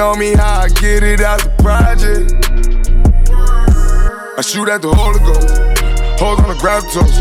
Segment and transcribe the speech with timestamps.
[0.00, 2.32] know me, how I get it out the project.
[4.38, 5.60] I shoot at the Holy Ghost.
[6.18, 7.12] Hold on to gravitas.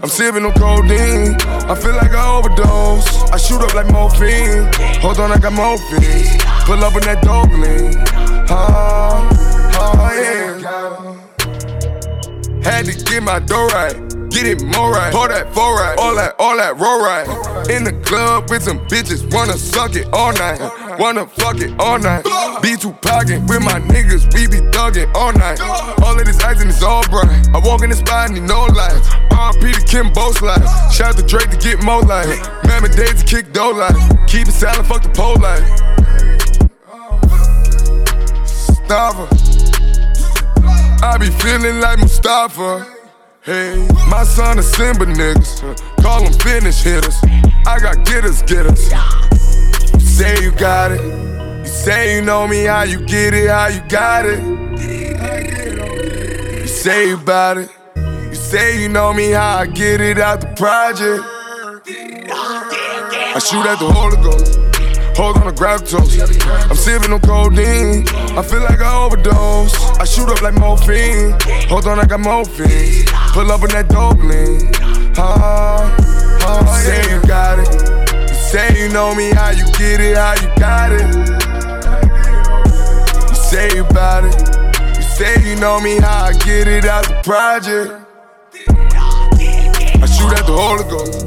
[0.00, 1.34] I'm sipping on codeine.
[1.68, 3.08] I feel like I overdose.
[3.34, 4.70] I shoot up like morphine.
[5.02, 6.38] Hold on, I got morphine.
[6.66, 7.98] Pull up in that dope lean.
[8.48, 9.26] Oh,
[9.82, 10.54] oh yeah.
[12.62, 14.09] Had to get my dough right.
[14.30, 15.12] Get it more right.
[15.12, 15.98] Pour that four right.
[15.98, 17.26] All that, all that roll right.
[17.68, 19.26] In the club with some bitches.
[19.34, 20.60] Wanna suck it all night.
[20.98, 22.24] Wanna fuck it all night.
[22.62, 24.32] Be too pocket with my niggas.
[24.34, 25.60] We be thugging all night.
[25.60, 27.48] All of this ice and it's all bright.
[27.54, 29.08] I walk in the spot and need no lights.
[29.34, 30.94] RP to Kimbo Slice.
[30.94, 32.28] Shout out to Drake to get more light.
[32.64, 33.96] Mammy days to kick dough light.
[34.26, 35.62] Keep it silent, fuck the pole light.
[38.90, 39.28] Her.
[41.02, 42.99] I be feeling like Mufasa.
[43.42, 45.62] Hey, my son is Simba niggas.
[46.02, 47.16] Call them finish hitters.
[47.66, 48.92] I got getters, getters.
[49.94, 51.00] You say you got it.
[51.00, 54.42] You say you know me, how you get it, how you got it.
[56.60, 57.70] You say you about it.
[57.96, 61.24] You say you know me, how I get it out the project.
[63.32, 64.58] I shoot at the Holy Ghost.
[65.16, 66.70] Hold on to gravitas.
[66.70, 68.06] I'm sipping on codeine.
[68.36, 69.74] I feel like I overdose.
[69.98, 71.34] I shoot up like morphine.
[71.68, 73.06] Hold on, I got morphine.
[73.32, 74.70] Pull up in that dope lean.
[75.16, 75.86] Oh,
[76.42, 77.68] oh, you say you got it.
[78.28, 81.06] You say you know me, how you get it, how you got it.
[83.28, 84.34] You say you about it.
[84.96, 87.92] You say you know me, how I get it out the project.
[90.02, 91.26] I shoot at the Holy Ghost.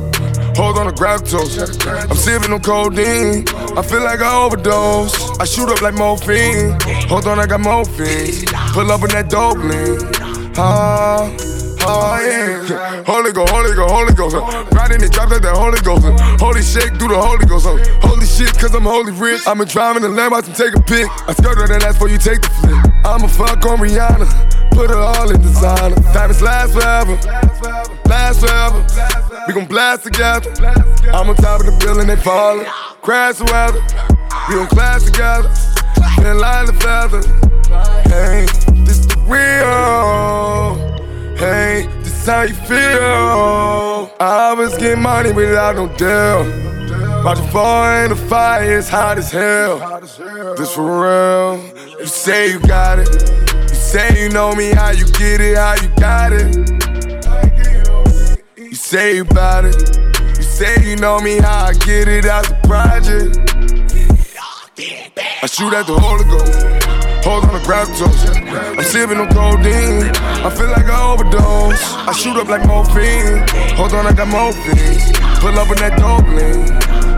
[0.57, 1.57] Hold on to gravitas.
[1.87, 3.47] I'm sipping on codeine.
[3.77, 5.39] I feel like I overdose.
[5.39, 6.77] I shoot up like morphine.
[7.07, 8.45] Hold on, I got morphine.
[8.73, 10.53] Pull up in that dope lean.
[10.57, 11.52] Oh,
[11.85, 13.03] oh yeah.
[13.03, 14.35] Holy Ghost, Holy Ghost, Holy Ghost.
[14.73, 16.05] Riding it, drop like that Holy Ghost.
[16.39, 17.65] Holy shake through the Holy Ghost.
[18.01, 19.41] Holy shit, cause I'm holy rich.
[19.47, 21.07] I'm a driving the lamb, I take a pic.
[21.27, 22.79] I skirt her, then that's before you take the flip.
[23.05, 24.71] I'm a fuck on Rihanna.
[24.71, 25.95] Put her all in designer.
[26.13, 27.15] Diamonds last forever.
[28.09, 28.85] Last forever.
[29.47, 30.51] We gon' blast together.
[31.13, 32.65] I'm on top of the building, they falling.
[33.01, 33.81] Crash the weather.
[34.49, 35.49] We gon' clash together.
[36.15, 37.21] Thin line the feather.
[38.09, 38.45] Hey,
[38.83, 40.82] this the real.
[41.43, 44.09] This how you feel.
[44.19, 46.41] I always get money without no deal.
[47.19, 49.77] About to fall in the fire, it's hot as hell.
[50.55, 51.99] This for real.
[51.99, 53.09] You say you got it.
[53.69, 56.55] You say you know me, how you get it, how you got it.
[58.57, 59.75] You say you about it.
[60.37, 63.37] You say you know me, how I get it out the project.
[65.43, 66.82] I shoot at the Holy Ghost.
[67.23, 68.35] Hold on to gravitas.
[68.51, 70.11] I'm sipping on codeine.
[70.43, 71.79] I feel like I overdose.
[72.03, 73.47] I shoot up like morphine.
[73.79, 74.99] Hold on, I got morphine.
[75.39, 76.67] Pull up in that dope lean.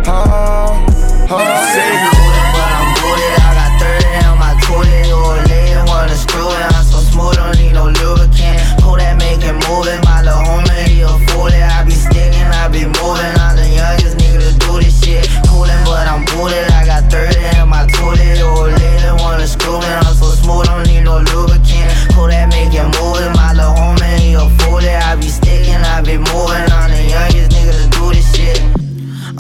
[0.06, 0.78] Oh,
[1.26, 1.42] oh,
[1.74, 2.14] say you.
[2.54, 5.10] But I'm booted, I got 30 on my tootie.
[5.10, 6.70] Or lay wanna screw it.
[6.70, 8.62] I'm so smooth, don't need no lubricant.
[8.86, 10.06] Pull that, make it move it.
[10.06, 11.50] My little homie, he a fool.
[11.50, 13.34] I be sticking, I be moving.
[13.42, 15.26] I'm the youngest nigga to do this shit.
[15.50, 16.75] Coolin', but I'm booted.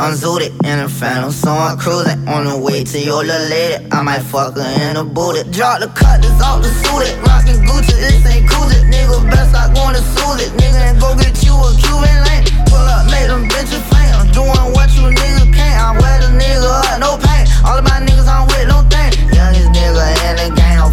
[0.05, 3.81] I'm zooted in a phantom, so I'm cruising on the way to your little lady.
[3.89, 5.41] I might fuck her in a booty.
[5.49, 7.17] Drop the cut, this off the suited.
[7.25, 8.85] Rockin' Gucci, this ain't Gucci.
[8.85, 10.53] Nigga, best I going to sue it.
[10.61, 12.45] Nigga, and go get you a Cuban lane.
[12.69, 14.13] Pull up, make them bitches faint.
[14.13, 15.73] I'm doing what you niggas can't.
[15.73, 17.49] I wear the nigga up, no paint.
[17.65, 18.14] All of my niggas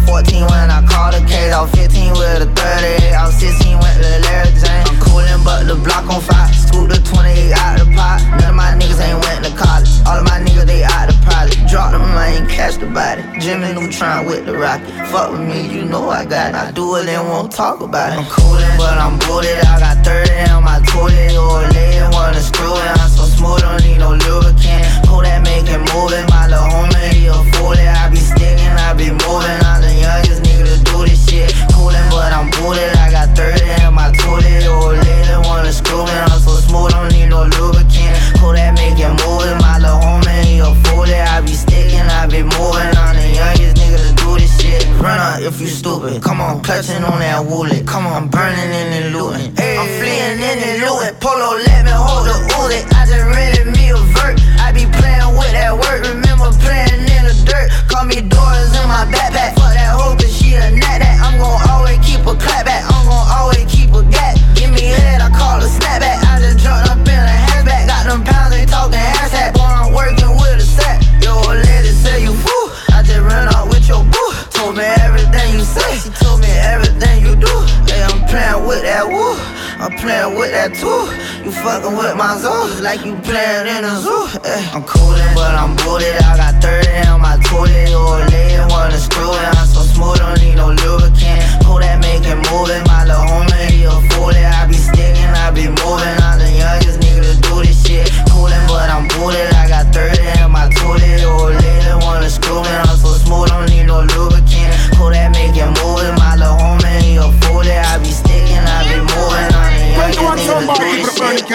[0.05, 1.53] 14 when I call the case.
[1.53, 3.13] I'm 15 with a 38.
[3.13, 4.85] I'm 16 with the Larry Jane.
[4.87, 6.51] I'm coolin', but the block on fire.
[6.53, 8.19] Scoop the 28 out the pot.
[8.39, 9.91] None of my niggas ain't went to college.
[10.07, 11.57] All of my niggas, they out the pilot.
[11.69, 13.23] Drop them, I ain't catch the body.
[13.39, 14.91] Jimmy Neutron with the rocket.
[15.11, 16.55] Fuck with me, you know I got it.
[16.55, 18.19] I do it and won't talk about it.
[18.19, 19.59] I'm coolin', but I'm booted.
[19.65, 21.33] I got 30 on my tootie.
[21.37, 22.91] Or lay wanna screw it.
[22.99, 24.85] I'm so smooth, don't need no lubricant.
[25.05, 26.25] Pull that, make it move it.
[26.29, 27.73] My little homie, he a fool.
[27.73, 29.59] I be sticking, I be moving.
[29.83, 31.53] The youngest nigga to do this shit.
[31.73, 32.93] Coolin', but I'm booted.
[32.97, 34.61] I got 30 in my tootie.
[34.69, 36.21] Or lay wanna screw it.
[36.29, 38.17] I'm so smooth, don't need no lubricant.
[38.53, 39.57] That, make it move it.
[39.65, 41.09] My little homie, he a fool.
[41.09, 42.93] I be sticking, I be moving.
[42.93, 44.85] I'm the youngest nigga to do this shit.
[45.01, 46.21] Run up if you stupid.
[46.21, 47.81] Come on, clutching on that woolly.
[47.81, 49.49] Come on, I'm burning in and looting.
[49.57, 51.15] I'm fleeing in and looting.
[51.17, 52.85] Polo, let me hold the Uzi.
[52.93, 54.37] I just rented me a vert.
[54.61, 56.05] I be playing with that work.
[56.05, 57.73] Remember playing in the dirt.
[57.89, 59.62] Call me doors in my backpack.
[80.03, 81.07] Playing with that too.
[81.47, 84.27] You fucking with my zoo, like you playing in a zoo.
[84.43, 84.59] Ay.
[84.75, 86.19] I'm coolin', but I'm booted.
[86.27, 87.87] I got 30 on my toilet.
[87.95, 89.47] Or laying wanna screw it.
[89.55, 91.39] I'm so smooth, don't need no lubricant.
[91.63, 92.83] Pull that, make it move it.
[92.91, 94.35] My little homie, he a fool.
[94.35, 96.17] I be sticking, I be moving.
[96.27, 98.11] I'm the youngest nigga to do this shit.
[98.27, 99.55] Coolin', but I'm booted.
[99.55, 101.23] I got 30 in my toilet.
[101.23, 102.79] Or laying wanna screw it.
[102.91, 104.32] I'm so smooth, don't need no lubricant.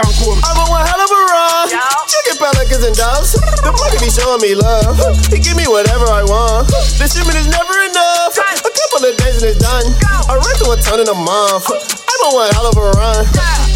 [0.05, 0.39] This shit.
[0.45, 1.67] I'm on one hell of a run.
[2.07, 3.35] Chicken pelicans and doves.
[3.35, 4.99] The monkey be showing me love.
[5.33, 6.71] He give me whatever I want.
[6.71, 8.35] The shipment is never enough.
[8.39, 9.87] A couple of days and it's done.
[10.31, 11.67] I run through a ton in a month.
[11.73, 13.25] I'm on one hell of a run.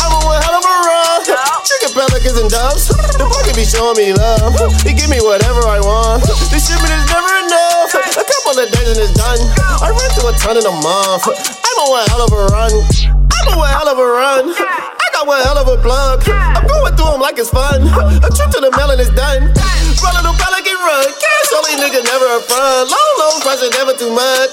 [0.03, 1.19] I'm on one hell of a run.
[1.67, 2.93] Chicken pelicans and doves.
[3.19, 4.55] The monkey be showing me love.
[4.87, 6.23] He give me whatever I want.
[6.27, 7.91] The shipment is never enough.
[8.15, 9.41] A couple of days and it's done.
[9.83, 11.27] I run through a ton in a month.
[11.27, 12.73] I'm on one hell of a run.
[13.11, 15.02] I'm on one hell of a run.
[15.23, 16.27] Got one hell of a plug.
[16.27, 17.87] I'm going through them like it's fun.
[17.87, 19.55] A trip to the melon is done.
[20.03, 21.07] Rolling the pelican run.
[21.15, 22.91] Cash only nigga never a front.
[22.91, 24.51] Low, low pressure, never too much.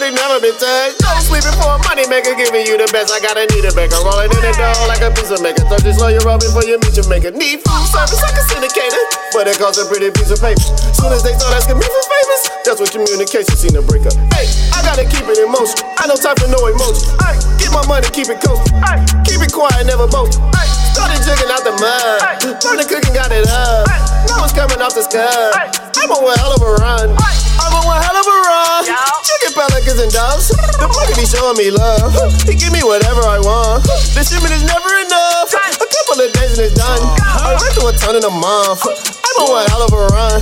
[0.00, 0.96] Birdie never been touched.
[1.04, 3.12] No sleeping for a money maker, giving you the best.
[3.12, 4.00] I gotta need a baker.
[4.00, 5.60] Rolling in the dough like a pizza maker.
[5.68, 7.28] Throw this slow you roll before you meet your maker.
[7.36, 8.96] Need food service like a syndicator.
[9.36, 10.64] But it costs a pretty piece of paper.
[10.96, 14.16] Soon as they start asking me for favors, that's when communication seen a breakup.
[14.32, 15.84] Hey, I gotta keep it in motion.
[16.00, 17.04] I no time for no emotion.
[17.20, 18.72] Ay, get my money, keep it coasting.
[19.28, 20.40] Keep it quiet, never boast.
[21.00, 22.20] Started jigging out the mud.
[22.60, 23.88] Learned cooking, got it up.
[24.28, 25.56] Now it's coming off the scud.
[25.96, 27.16] I'm on one hell of a run.
[27.16, 28.84] I'm on one hell of a run.
[29.24, 30.52] Chicken pelicans and doves.
[30.52, 32.12] The monkey be showing me love.
[32.44, 33.88] He give me whatever I want.
[34.12, 35.48] The shipment is never enough.
[35.56, 37.00] A couple of days and it's done.
[37.24, 38.84] I run through a ton in a month.
[38.84, 40.36] I'm on one hell of a run.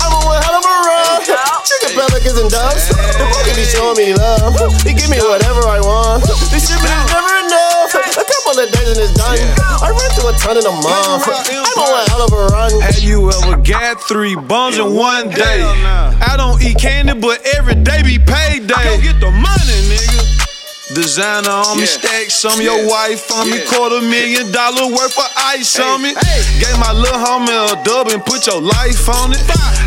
[0.00, 1.20] I'm on one hell of a run.
[1.68, 2.88] Chicken pelicans and doves.
[2.96, 4.56] The monkey be showing me love.
[4.88, 6.24] He give me whatever I want.
[6.24, 7.67] The shipment is never enough.
[7.94, 9.38] A couple of days and it's done.
[9.80, 11.24] I run through a ton in a month.
[11.28, 12.80] I'm on one hell of a run.
[12.80, 15.62] Have you ever got three bones in one day?
[15.62, 18.66] I don't eat candy, but every day be payday.
[18.66, 20.57] Go get the money, nigga.
[20.94, 21.98] Designer on me, Yeah.
[22.00, 22.86] stacks on me, your Yeah.
[22.88, 23.64] wife on me, Yeah.
[23.66, 26.14] quarter million dollar worth of ice on me.
[26.14, 26.42] hey.
[26.60, 29.40] Gave my little homie a dub and put your life on it.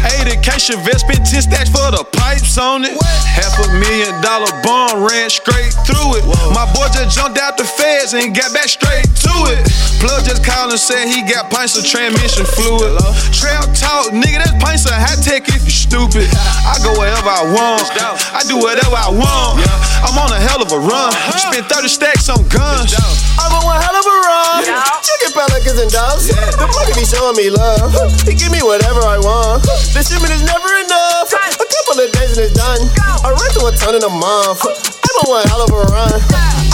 [0.05, 2.93] 80k Chevette, spent 10 stacks for the pipes on it.
[3.25, 6.25] Half a million dollar bond ran straight through it.
[6.53, 9.59] My boy just jumped out the feds and got back straight to it.
[10.01, 12.93] Plug just called and said he got pints of transmission fluid.
[13.33, 16.29] Trail talk, nigga, that's pints of high tech if you stupid.
[16.65, 17.89] I go wherever I want.
[18.33, 19.65] I do whatever I want.
[20.05, 21.09] I'm on a hell of a run.
[21.15, 21.51] Uh-huh.
[21.55, 22.91] Spent 30 stacks on guns.
[23.39, 24.59] I'm on one hell of a run.
[24.99, 26.27] Chicken pelicans and doves.
[26.27, 27.95] The monkey be showing me love.
[28.27, 29.63] He give me whatever I want.
[29.63, 31.31] The shipment is never enough.
[31.31, 32.83] A couple of days and it's done.
[33.23, 34.61] I run through a ton in a month.
[34.67, 36.19] I'm on one hell of a run.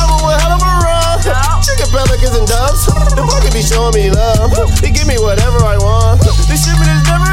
[0.02, 1.18] I'm on one hell of a run.
[1.62, 2.90] Chicken pelicans and doves.
[3.14, 4.50] The monkey be showing me love.
[4.82, 6.26] He give me whatever I want.
[6.26, 7.27] The shipment is never enough.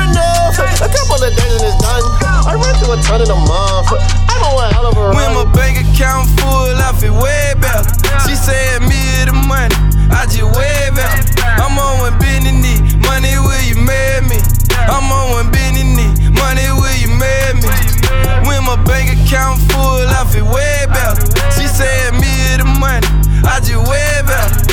[0.54, 2.04] A couple of days and it's done.
[2.46, 3.90] I run through a ton uh, in a month.
[4.30, 5.16] I'm on one hell of a run.
[5.16, 7.82] When my bank account full, I feel way better.
[8.22, 9.74] She said me the money,
[10.14, 11.26] I just way better.
[11.58, 14.38] I'm on one bending knee, money will you marry me?
[14.86, 17.70] I'm on one bending knee, money will you marry me?
[18.46, 21.18] When my bank account full, I feel way better.
[21.50, 22.30] She said me
[22.62, 23.06] the money,
[23.42, 24.63] I just way better.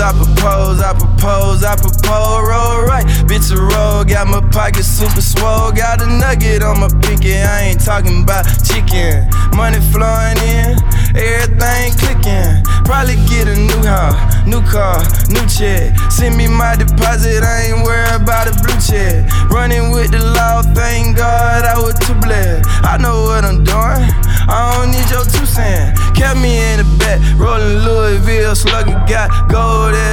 [0.00, 3.04] I propose, I propose, I propose, roll right.
[3.28, 5.72] Bitch, a roll, got my pocket super swole.
[5.72, 9.26] Got a nugget on my pinky, I ain't talking about chicken.
[9.56, 10.76] Money flowing in,
[11.16, 12.62] everything clicking.
[12.84, 14.98] Probably get a new house, new car,
[15.30, 15.94] new check.
[16.10, 19.26] Send me my deposit, I ain't worried about a blue check.
[19.50, 22.66] Running with the law, thank God I was too blessed.
[22.84, 24.10] I know what I'm doing,
[24.50, 25.98] I don't need your two cents.
[26.18, 30.10] Kept me in the back, rolling Louisville, slugging got gold there,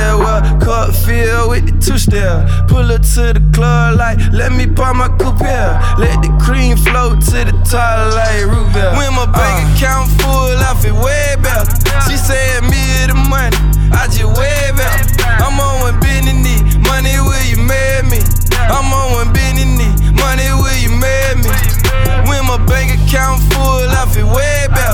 [0.59, 2.67] cup filled with the two step.
[2.67, 5.73] Pull up to the club like, let me pop my coupe here.
[5.97, 8.71] Let the cream float to the top like root.
[8.97, 9.75] When my bank uh.
[9.75, 11.67] account full, I feel way better.
[12.07, 13.57] She said me the money,
[13.91, 15.03] I just way better.
[15.43, 18.19] I'm on one bending knee, money will you marry me?
[18.55, 21.51] I'm on one bending knee, money will you marry me?
[22.29, 24.86] When my bank account full, I feel way better.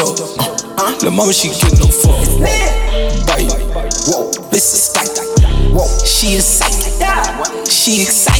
[0.00, 0.14] Mama.
[0.78, 2.16] Uh, the mama she get no fuck.
[3.26, 3.52] Bite.
[4.08, 4.30] Whoa.
[4.50, 5.12] This is tight.
[5.74, 5.86] Whoa.
[6.06, 7.68] She is psychic.
[7.70, 8.39] She excited.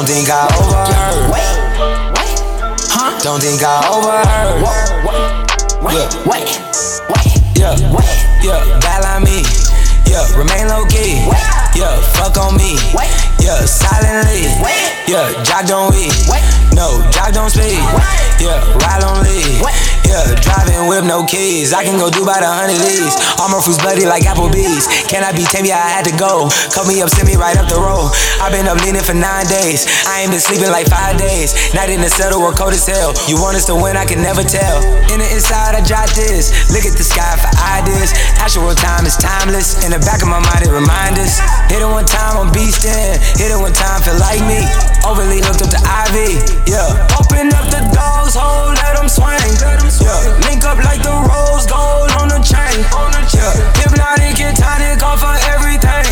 [0.00, 1.28] Don't think I overheard.
[1.28, 1.44] Wait.
[2.16, 2.40] Wait.
[2.88, 3.20] Huh?
[3.20, 4.64] Don't think I overheard.
[5.04, 5.28] Wait.
[5.84, 5.92] Wait.
[5.92, 6.08] Yeah.
[6.24, 6.48] Wait.
[7.12, 7.28] Wait.
[7.52, 8.08] Yeah, Wait.
[8.40, 9.44] yeah, bad like me.
[10.08, 11.20] Yeah, remain low key.
[11.76, 12.80] Yeah, fuck on me.
[12.96, 13.12] Wait.
[13.44, 14.48] Yeah, silently.
[14.64, 14.99] Wait.
[15.10, 16.06] Yeah, jock don't we.
[16.30, 16.46] Wait.
[16.70, 17.82] No, jock don't speak.
[18.38, 19.58] Yeah, ride on lead.
[20.06, 21.74] Yeah, driving with no keys.
[21.74, 22.78] I can go do about a hundred.
[23.42, 24.86] All my fruits bloody like Applebee's.
[25.10, 25.66] Can I be tame?
[25.66, 26.46] Yeah, I had to go.
[26.70, 28.14] Cut me up, send me right up the road.
[28.38, 29.86] I've been up leaning for nine days.
[30.06, 31.58] I ain't been sleeping like five days.
[31.74, 33.10] Night in the settle, we're cold as hell.
[33.26, 33.98] You want us to win?
[33.98, 34.78] I can never tell.
[35.10, 36.70] In the inside, I jot this.
[36.70, 38.14] Look at the sky for ideas.
[38.38, 39.82] Actual time is timeless.
[39.82, 41.42] In the back of my mind, it reminds us.
[41.66, 43.18] Hit it one time, I'm beastin'.
[43.38, 44.62] Hit it one time, feel like me.
[45.04, 46.38] Oh, Overly hooked up to Ivy.
[46.68, 46.86] Yeah.
[47.18, 49.40] Open up the dog's hole, let them swing.
[50.00, 50.38] Yeah.
[50.46, 52.84] Link up like the rose gold on the chain.
[53.34, 53.52] Yeah.
[53.80, 56.06] Hypnotic and tonic off of everything.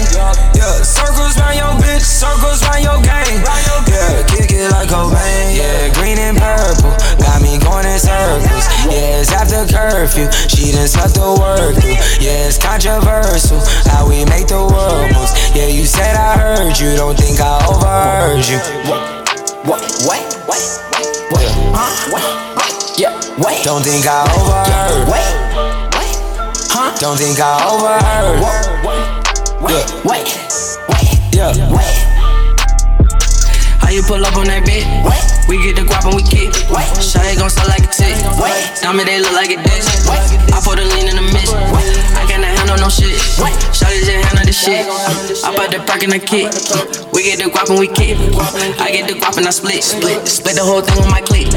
[0.56, 0.82] Yeah.
[0.82, 3.44] Circles round your bitch, circles round your gang.
[3.86, 4.24] Yeah.
[4.26, 5.56] Kick it like Cobain.
[5.56, 5.92] Yeah.
[5.94, 6.92] Green and purple.
[7.20, 8.66] Got me going in circles.
[8.88, 9.20] Yeah.
[9.20, 10.26] It's after curfew.
[10.48, 11.96] She done snuck the work through.
[12.24, 12.48] Yeah.
[12.48, 14.07] It's controversial how
[18.48, 18.90] overheard you.
[19.68, 19.80] What?
[20.08, 20.24] Wait.
[20.48, 20.64] Wait.
[21.32, 21.48] Wait.
[21.74, 21.92] Huh?
[22.12, 22.24] Wait.
[22.98, 23.12] Yeah.
[23.38, 23.64] Wait.
[23.64, 25.08] Don't think I overheard.
[25.08, 25.32] Wait.
[25.96, 26.16] Wait.
[26.72, 26.96] Huh?
[27.00, 28.40] Don't think I overheard.
[29.62, 29.84] Wait.
[30.04, 30.28] Wait.
[30.88, 31.08] Wait.
[31.32, 31.52] Yeah.
[31.72, 31.94] Wait.
[33.80, 34.84] How you pull up on that bitch?
[35.04, 35.24] Wait.
[35.48, 36.52] We get the guap and we kick.
[36.68, 36.88] Wait.
[37.00, 38.16] Shawty gon' sell like a tick.
[38.36, 38.52] Wait.
[38.82, 39.88] Diamond they look like a dish.
[40.04, 40.20] Wait.
[40.52, 41.52] I put a lean in the mist.
[41.52, 42.27] I cannot
[42.68, 43.16] handle no shit.
[43.40, 43.56] Wait.
[43.72, 44.84] Shawty just handle the shit.
[45.44, 46.52] I put the perk in the kick.
[47.12, 48.20] We get the guap and we kick.
[48.80, 49.82] I get the guap and I split.
[49.82, 50.28] Split.
[50.28, 51.48] Split the whole thing with my click.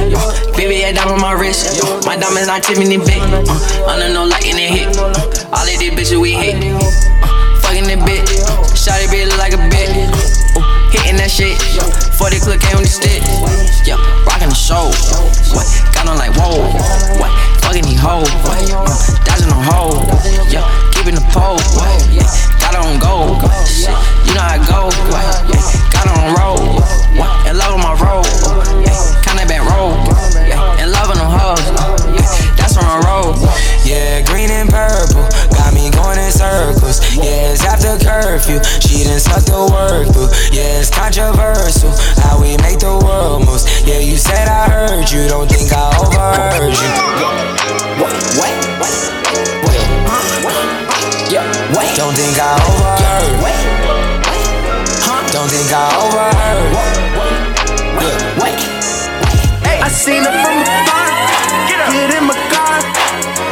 [0.55, 1.83] Baby, I down on my wrist.
[2.05, 3.19] My diamonds not Tiffany big.
[3.19, 4.87] Uh, under no light in it hit.
[4.95, 5.11] Uh,
[5.51, 6.55] all of these bitches we hit.
[6.63, 8.31] Uh, fucking that bitch.
[8.71, 9.91] Shawty bitch look like a bitch.
[10.91, 11.55] Hitting that shit.
[12.19, 13.23] 40 click came on the stick.
[13.87, 14.91] Yeah, rocking the show.
[15.55, 15.67] What?
[15.95, 16.67] Got on like whoa.
[17.19, 17.31] What?
[17.63, 18.27] Fucking these hoes.
[18.43, 18.59] What?
[18.71, 18.91] Uh,
[19.23, 20.07] dodging on hold.
[20.51, 20.67] Yeah,
[21.01, 21.57] keeping the pole.
[21.73, 21.97] What?
[22.13, 22.29] Yeah,
[22.61, 23.33] got on go.
[23.65, 23.89] Shit,
[24.29, 24.85] you know how I go.
[25.09, 25.25] What?
[25.49, 26.77] Yeah, got on roll.
[27.17, 27.49] What?
[27.49, 28.21] In love with my roll.
[28.85, 28.93] Yeah,
[29.25, 29.97] kinda back roll.
[30.45, 31.65] Yeah, in love with them hoes.
[32.05, 33.33] Yeah, that's on I roll.
[33.81, 35.25] Yeah, green and purple,
[35.57, 37.01] got me going in circles.
[37.17, 40.29] Yeah, it's after curfew, she done snuck the work through.
[40.53, 43.65] Yeah, it's controversial how we make the world moves.
[43.89, 46.93] Yeah, you said I heard you, don't think I overheard you.
[48.05, 48.21] Wait.
[48.37, 48.61] Wait.
[48.77, 49.11] Wait.
[50.43, 50.90] Wait,
[51.31, 51.47] Yeah.
[51.71, 51.95] Wait.
[51.95, 53.39] don't think I overheard.
[53.39, 53.55] Wait.
[54.27, 54.51] Wait.
[54.99, 55.23] Huh?
[55.31, 56.75] Don't think I overheard.
[58.03, 58.43] Yeah.
[58.43, 58.59] Wait.
[59.63, 61.07] I seen her from afar.
[61.71, 62.83] Get in my car.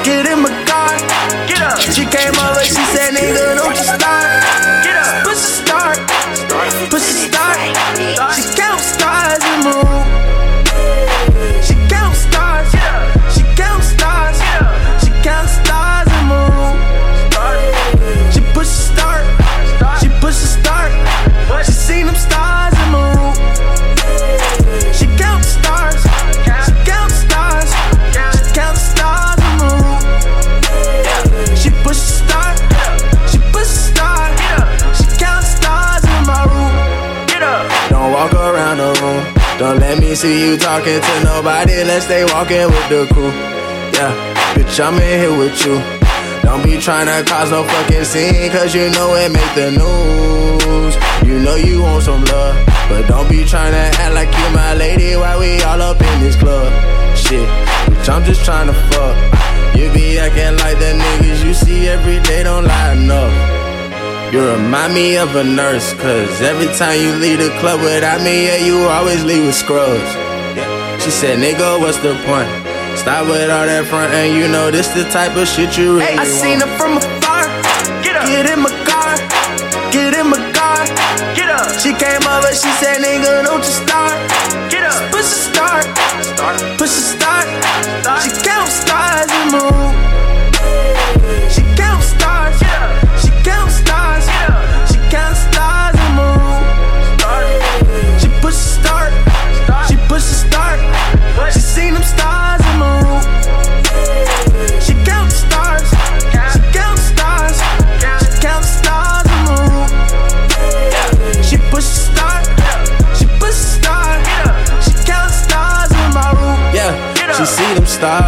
[0.04, 0.92] Get in my car.
[1.48, 1.80] Get up.
[1.80, 2.59] She came over,
[40.20, 41.82] see you talking to nobody.
[41.88, 43.32] Let's stay walking with the crew.
[43.96, 44.12] Yeah,
[44.54, 45.80] bitch, I'm in here with you.
[46.44, 50.94] Don't be trying to cause no fucking scene, cause you know it make the news.
[51.26, 52.56] You know you want some love,
[52.90, 56.20] but don't be trying to act like you my lady while we all up in
[56.20, 56.68] this club.
[57.16, 57.48] Shit,
[57.88, 59.16] bitch, I'm just trying to fuck.
[59.78, 63.59] You be acting like the niggas you see every day don't line up.
[64.32, 68.46] You remind me of a nurse, cause every time you leave the club without me,
[68.46, 70.06] yeah, you always leave with scrubs.
[71.04, 72.46] She said, nigga, what's the point?
[72.94, 76.06] Stop with all that front, and you know this the type of shit you really
[76.06, 76.46] hey, I want.
[76.46, 77.42] seen her from afar.
[78.06, 78.30] Get up.
[78.30, 79.18] Get in my car.
[79.90, 80.86] Get in my car.
[81.34, 81.66] Get up.
[81.82, 84.14] She came over, she said, nigga, don't you start.
[84.70, 85.10] Get up.
[85.10, 85.86] Push the start.
[86.22, 86.56] Start.
[86.78, 87.48] Push the start.
[88.06, 88.22] start.
[88.22, 89.90] She count stars and move.
[90.06, 90.09] She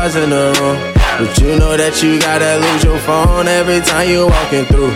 [0.02, 0.78] in the room.
[1.20, 4.90] But you know that you gotta lose your phone every time you walking through.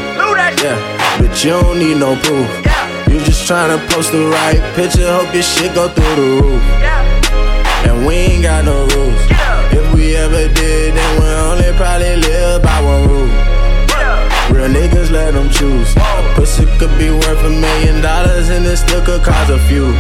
[0.66, 0.82] Yeah,
[1.22, 2.50] but you don't need no proof.
[3.06, 6.64] You just tryna post the right picture, hope your shit go through the roof.
[7.86, 9.22] And we ain't got no rules.
[9.78, 13.30] If we ever did, then we only probably live by one rule.
[14.50, 15.94] Real niggas let them choose.
[16.34, 19.94] Pussy could be worth a million dollars and it still could cause a few.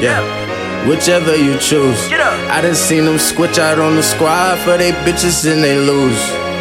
[0.00, 0.45] Yeah.
[0.88, 1.98] Whichever you choose.
[2.12, 6.20] I done seen them switch out on the squad for they bitches and they lose.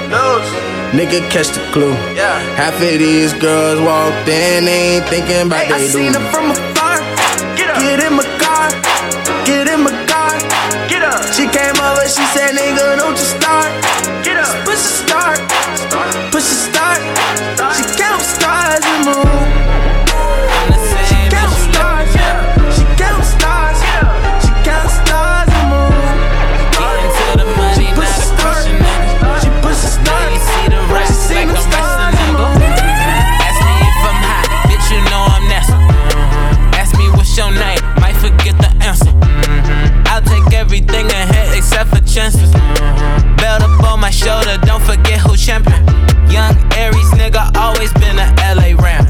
[0.09, 0.49] Lose.
[0.97, 1.93] Nigga catch the clue.
[2.17, 2.39] Yeah.
[2.57, 6.19] Half of these girls walked in, they ain't thinking about Hey, I they seen do.
[6.19, 6.97] her from afar.
[7.55, 7.77] Get up.
[7.85, 8.65] Get in my car.
[9.45, 10.33] Get in my car.
[10.89, 11.21] Get up.
[11.35, 13.44] She came over, she said, nigga, don't you start.
[42.15, 42.49] Chances.
[43.35, 45.85] Belt up on my shoulder, don't forget who champion.
[46.31, 49.03] Young Aries nigga, always been a LA ram.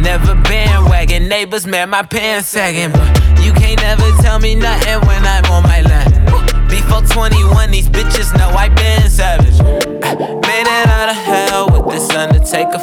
[0.00, 2.92] Never bandwagon, neighbors, man, my pants sagging.
[2.92, 6.70] But you can't never tell me nothing when I'm on my land.
[6.70, 9.60] Before 21, these bitches know I been savage.
[9.60, 12.78] Made it out of hell with this Undertaker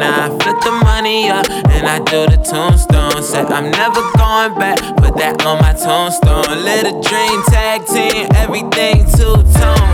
[0.00, 3.22] Now I flip the money up and I do the tombstone.
[3.22, 6.48] Said I'm never going back, put that on my tombstone.
[6.48, 9.88] A dream tag team, everything two tone.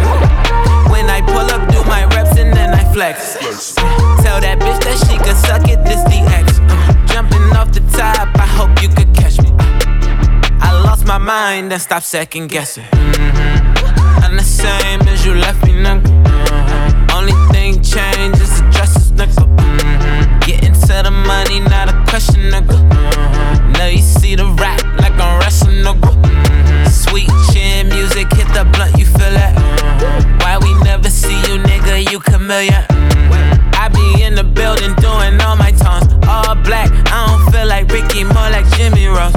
[0.95, 3.35] When I pull up, do my reps and then I flex.
[4.23, 6.61] Tell that bitch that she can suck it, this the X.
[6.63, 9.51] Uh, jumping off the top, I hope you could catch me.
[10.63, 12.87] I lost my mind and stopped second guessing.
[14.23, 16.07] I'm the same as you left me, nigga.
[17.11, 18.56] Only thing changed
[20.97, 22.77] to the money, not a question, nigga.
[23.73, 26.11] Now you see the rap like I'm wrestling, nigga.
[26.89, 29.53] Sweet chin music, hit the blunt, you feel that?
[30.41, 32.11] Why we never see you, nigga?
[32.11, 32.85] You chameleon.
[33.77, 36.09] I be in the building doing all my tones.
[36.29, 39.36] All black, I don't feel like Ricky, more like Jimmy Rose.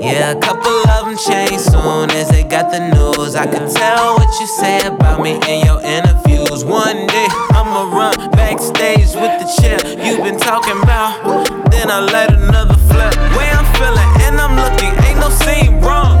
[0.00, 3.34] Yeah, a couple of them changed soon as they got the news.
[3.34, 6.64] I could tell what you say about me in your interviews.
[6.64, 11.70] One day I'ma run backstage with the chair you've been talking about.
[11.70, 13.12] Then I light another flip.
[13.36, 16.16] Way I'm feeling and I'm looking, ain't no scene wrong.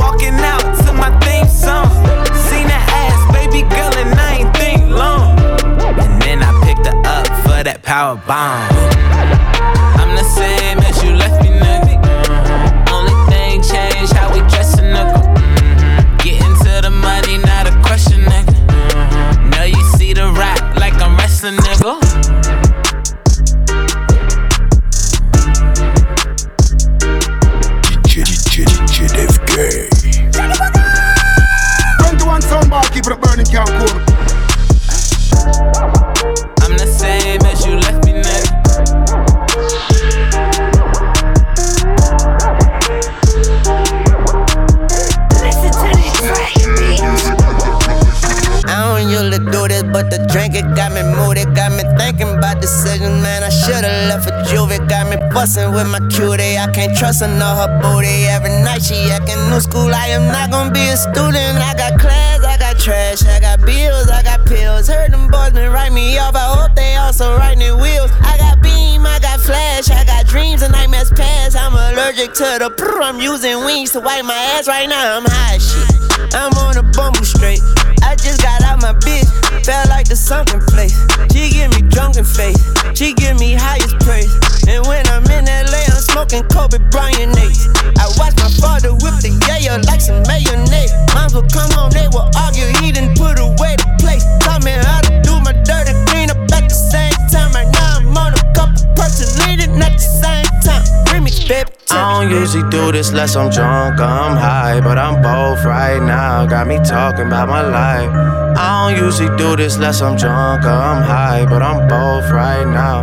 [0.00, 1.92] Walking out to my theme song.
[2.48, 5.38] Seen that ass, baby girl, and I ain't think long.
[6.00, 9.07] And then I picked her up for that power bomb.
[21.48, 21.98] Wrestling, nigga.
[32.00, 34.07] Twenty-one sound bar, keep it burning, can't cool.
[50.38, 53.42] Drink it got me moody, got me thinking about decisions, man.
[53.42, 54.78] I should've left a juvie.
[54.88, 56.56] Got me bustin' with my cutie.
[56.56, 58.26] I can't trust her, know her booty.
[58.30, 59.90] Every night she actin' new school.
[59.92, 61.58] I am not gonna be a student.
[61.58, 64.86] I got class, I got trash, I got bills, I got pills.
[64.86, 66.36] Heard them boys been write me off.
[66.36, 68.10] I hope they also writing wheels.
[68.22, 71.56] I got beam, I got flash, I got dreams and nightmares past.
[71.56, 73.02] I'm allergic to the prr.
[73.02, 75.18] I'm using wings to wipe my ass right now.
[75.18, 76.34] I'm high shit.
[76.34, 77.60] I'm on a bumble straight.
[78.02, 79.28] I just got out my bitch,
[79.64, 80.94] felt like the sunken place.
[81.32, 82.58] She give me drunken face,
[82.94, 84.32] she give me highest praise.
[84.66, 87.56] And when I'm in LA, I'm smoking Kobe Bryant Nate.
[87.98, 90.92] I watch my father whip the yayo like some mayonnaise.
[91.14, 94.24] Moms will come home, they will argue, he didn't put away the place.
[94.44, 97.52] Taught me how to do my dirty clean up at the same time.
[97.52, 97.87] Right now
[98.18, 100.82] on a couple at the same time.
[101.06, 101.70] Remix, baby.
[101.90, 106.00] I don't usually do this unless I'm drunk or I'm high, but I'm both right
[106.00, 106.46] now.
[106.46, 108.10] Got me talking about my life.
[108.58, 112.66] I don't usually do this unless I'm drunk or I'm high, but I'm both right
[112.66, 112.98] now.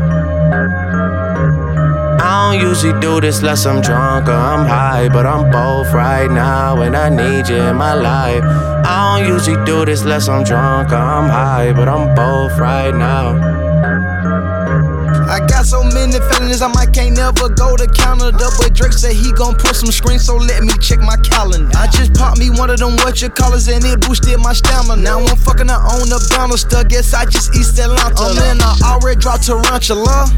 [2.18, 6.30] I don't usually do this unless I'm drunk or I'm high, but I'm both right
[6.30, 8.44] now, and I need you in my life.
[8.44, 12.94] I don't usually do this unless I'm drunk or I'm high, but I'm both right
[12.94, 13.34] now.
[15.26, 18.46] I got so many feelings, I might can't never go to Canada.
[18.62, 21.70] But Drake said he gon' put some screen, so let me check my calendar.
[21.74, 25.02] I just popped me one of them what you callers and it boosted my stamina.
[25.02, 28.14] Now I'm fucking her on the banister, guess I just East Atlanta.
[28.18, 30.30] Oh, I'm in, I already dropped tarantula.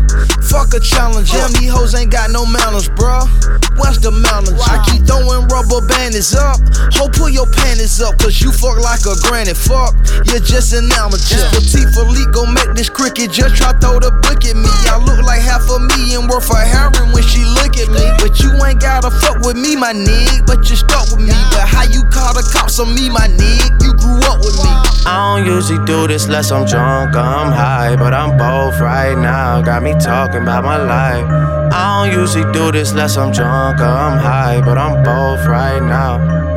[0.47, 3.27] Fuck a challenge, damn these hoes ain't got no manners, bruh.
[3.75, 4.61] What's the mountains?
[4.63, 6.63] I keep throwing rubber bandits up.
[6.95, 9.53] Ho, pull your panties up, cause you fuck like a granny.
[9.53, 9.93] Fuck,
[10.31, 11.43] you're just an amateur.
[11.51, 14.76] This Patek Philippe gon' make this cricket, just try throw the book at me.
[14.85, 18.05] I look like half a million worth of heroin when she look at me.
[18.19, 20.45] But you ain't gotta fuck with me, my nigga.
[20.45, 21.33] But you stuck with me.
[21.51, 23.81] But how you call the cops on me, my nigga?
[23.83, 24.69] You grew up with me.
[25.07, 29.17] I don't usually do this unless I'm drunk or I'm high, but I'm both right
[29.17, 29.61] now.
[29.61, 31.25] Got me talking about my life.
[31.71, 35.81] I don't usually do this unless I'm drunk or I'm high, but I'm both right
[35.81, 36.56] now.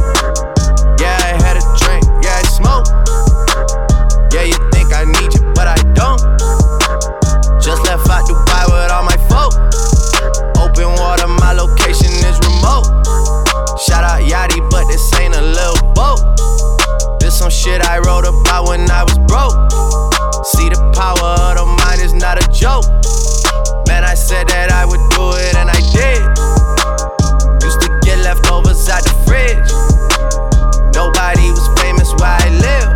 [17.51, 19.59] Shit I wrote about when I was broke.
[20.55, 22.87] See the power of the mind is not a joke.
[23.87, 26.23] Man, I said that I would do it and I did.
[27.59, 29.71] Used to get leftovers out the fridge.
[30.95, 32.89] Nobody was famous where I live.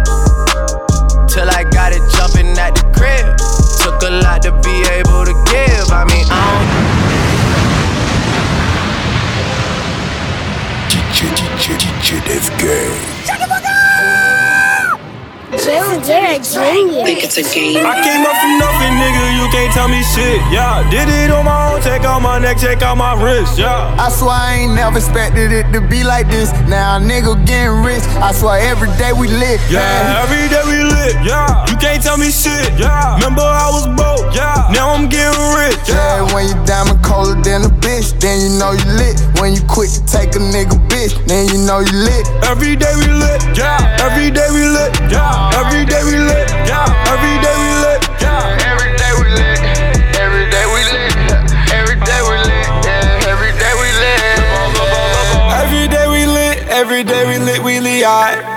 [1.27, 3.35] Till I got it jumping at the crib.
[3.83, 5.91] Took a lot to be able to give.
[5.91, 6.75] I mean, I don't.
[16.05, 17.81] Think it's a game.
[17.81, 19.25] I came up from nothing, nigga.
[19.41, 20.37] You can't tell me shit.
[20.53, 21.81] Yeah, did it on my own.
[21.81, 23.57] Check out my neck, check out my wrist.
[23.57, 23.89] Yeah.
[23.97, 26.51] I swear I ain't never expected it to be like this.
[26.69, 28.03] Now nigga getting rich.
[28.21, 29.57] I swear every day we lit.
[29.65, 31.17] Yeah, every day we lit.
[31.25, 32.69] Yeah, you can't tell me shit.
[32.77, 34.29] Yeah, remember I was broke.
[34.35, 35.89] Yeah, now I'm getting rich.
[35.89, 39.17] Yeah, when you diamond colder than a bitch, then you know you lit.
[39.41, 42.29] When you quit to take a nigga bitch, then you know you lit.
[42.45, 43.41] Every day we lit.
[43.57, 44.93] Yeah, every day we lit.
[45.09, 46.47] Yeah, every day we lit.
[46.67, 47.99] Yeah, every day we lit.
[48.19, 49.59] Yeah, every day we lit.
[50.19, 51.13] Every day we lit.
[51.71, 52.67] Every day we lit.
[52.83, 54.25] Yeah, every day we lit.
[55.55, 58.05] Every day we lit, every day we lit, we lit.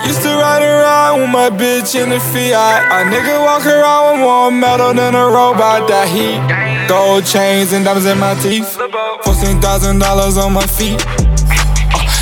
[0.06, 2.84] Used to ride around with my bitch in the Fiat.
[2.92, 6.40] A nigga walk around with more metal than a robot that heat.
[6.88, 8.76] Gold chains and diamonds in my teeth.
[9.24, 11.00] Fourteen thousand dollars on my feet.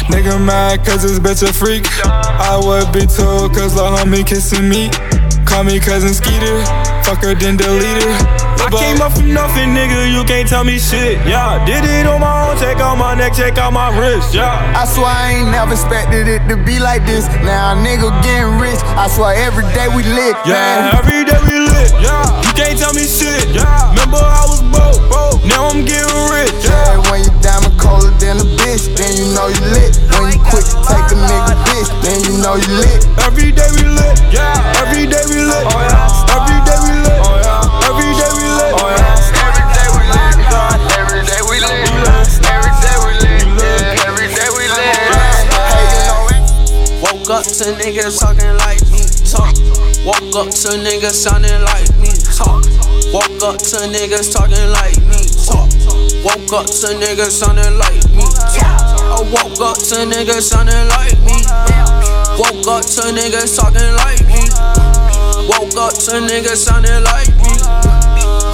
[0.09, 1.87] Nigga mad cause this bitch a freak.
[2.05, 4.91] I would be too cause the homie kissing me.
[5.47, 6.63] Call me cousin Skeeter,
[7.07, 8.47] fuck her then delete her.
[8.67, 11.23] I came up from nothing, nigga, you can't tell me shit.
[11.23, 14.35] Yeah, did it on my own, check out my neck, check out my wrist.
[14.35, 14.51] Yeah.
[14.75, 17.31] I swear I ain't never expected it to be like this.
[17.47, 18.79] Now a nigga getting rich.
[18.99, 20.35] I swear every day we lit.
[20.45, 20.99] Yeah, man.
[20.99, 21.95] every day we lit.
[22.03, 23.49] Yeah, you can't tell me shit.
[23.55, 24.99] Yeah, remember I was broke.
[25.09, 25.41] broke.
[25.47, 26.53] Now I'm getting rich.
[26.67, 27.56] Yeah, when you diamond
[27.87, 29.95] colder than a bitch, then you know you lit.
[30.19, 33.07] When you quit to take a nigga bitch, then you know you lit.
[33.23, 34.19] Every day we lit.
[34.35, 35.63] Yeah, every day we lit.
[35.71, 37.23] Oh yeah, every day we lit.
[37.23, 38.75] Oh yeah, every day we lit.
[38.75, 39.15] Oh yeah,
[39.47, 40.35] every day we lit.
[40.99, 41.87] Every day we lit.
[42.51, 43.47] Every day we lit.
[43.63, 45.07] Yeah, every day we lit.
[47.03, 49.55] Woke up to niggas talking like me talk.
[50.03, 52.67] Woke up to niggas sounding like me talk.
[53.15, 55.16] Woke up to niggas talking like me.
[56.27, 58.27] Woke up to niggas sounding like me.
[58.59, 61.39] I woke up to niggas sounding like me.
[62.35, 64.43] Woke up to niggas talking like me.
[65.47, 67.55] Woke up to niggas sounding like me.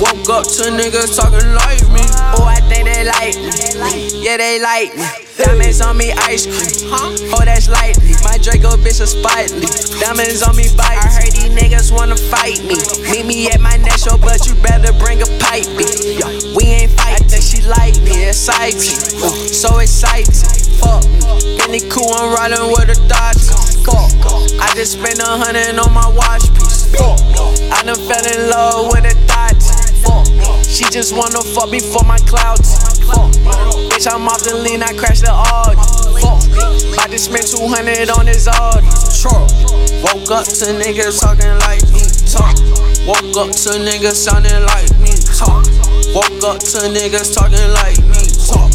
[0.05, 2.05] Woke up to niggas talking like me.
[2.37, 4.21] Oh, I think they like me.
[4.21, 5.09] Yeah, they like me.
[5.39, 6.93] Diamonds on me, ice cream.
[6.93, 8.13] Oh, that's lightly.
[8.23, 9.65] My Draco bitch is spitely.
[9.99, 10.99] Diamonds on me, bite.
[10.99, 12.77] I heard these niggas wanna fight me.
[13.09, 15.65] Meet me at my next show, but you better bring a pipe.
[15.79, 15.87] Me.
[16.55, 16.82] We ain't
[17.63, 18.99] I like me, exciting.
[19.47, 20.35] So exciting.
[20.83, 21.23] Fuck me.
[21.59, 23.55] Benny cool, I'm riding with a Dodger.
[23.87, 24.11] Fuck.
[24.59, 26.91] I just spent a hundred on my watch piece.
[26.91, 27.23] Fuck.
[27.71, 29.79] I done fell in love with a Dodger.
[30.67, 32.99] She just wanna fuck me for my clouds.
[33.07, 33.31] Fuck.
[33.91, 35.79] Bitch, I'm off the lean, I crashed the Audi.
[36.19, 36.43] Fuck.
[36.95, 38.87] About to spend 200 on this Audi.
[40.03, 42.03] Woke up to niggas talking like me.
[42.27, 42.59] Talk.
[43.07, 45.15] Woke up to niggas sounding like me.
[45.39, 45.72] Talk.
[46.15, 48.21] Woke up to niggas talking like me.
[48.45, 48.69] Talk.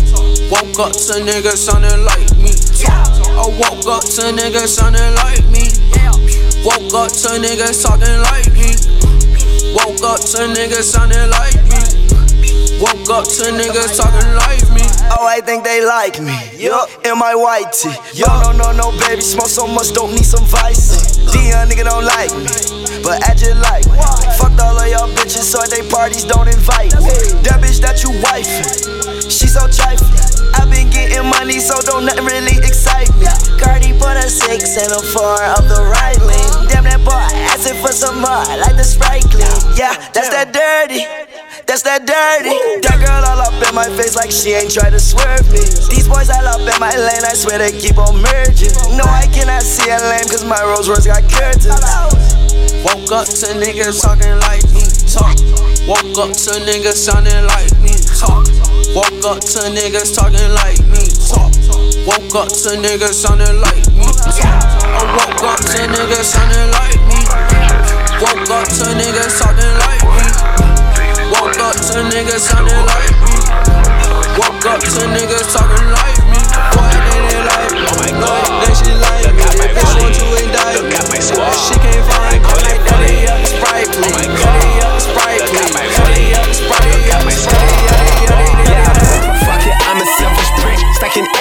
[0.49, 2.49] Woke up to niggas sounding like me.
[2.81, 3.13] Talk.
[3.37, 5.69] I woke up to niggas sounding like me.
[6.65, 8.73] Woke up to niggas talking like me.
[9.77, 11.77] Woke up to niggas sounding like me.
[12.81, 14.85] Woke up to niggas talking like me.
[15.13, 16.37] Oh, I think they like me.
[16.57, 17.93] Yup, in my white tee.
[18.13, 21.17] Yo, no, no, no, baby, smoke so much, don't need some vice.
[21.31, 23.97] Dion nigga don't like me, but I just like me.
[24.37, 27.26] Fucked all of y'all bitches, so they parties don't invite me.
[41.99, 42.57] Dirty.
[42.85, 45.63] That girl all up in my face like she ain't try to swerve me.
[45.89, 48.73] These boys all up in my lane, I swear they keep on merging.
[48.97, 51.67] No, I cannot see a lane, cause my Rolls Royce got curtains.
[52.85, 54.85] Woke up to niggas talking like me.
[55.09, 55.35] Talk.
[55.87, 57.95] Woke up to niggas sounding like me.
[58.19, 58.45] Talk.
[58.95, 61.03] Woke up to niggas talking like me.
[61.27, 61.55] Talk.
[62.07, 64.05] Woke up to niggas sounding like me.
[64.05, 64.39] talk.
[64.43, 67.19] I woke up to niggas sounding like me.
[68.21, 70.56] Woke up to niggas talking like me.
[71.67, 73.35] Up to niggas sounding like me.
[74.39, 76.39] Woke up to niggas talking like me.
[76.71, 77.83] Boy, they they like me.
[77.83, 78.63] Oh my god.
[78.63, 79.43] Then she like me.
[79.43, 80.95] That bitch want to indict me.
[81.67, 82.47] She can't find me.
[82.63, 84.15] Like, Daddy up Sprite, please.
[84.15, 84.36] Daddy up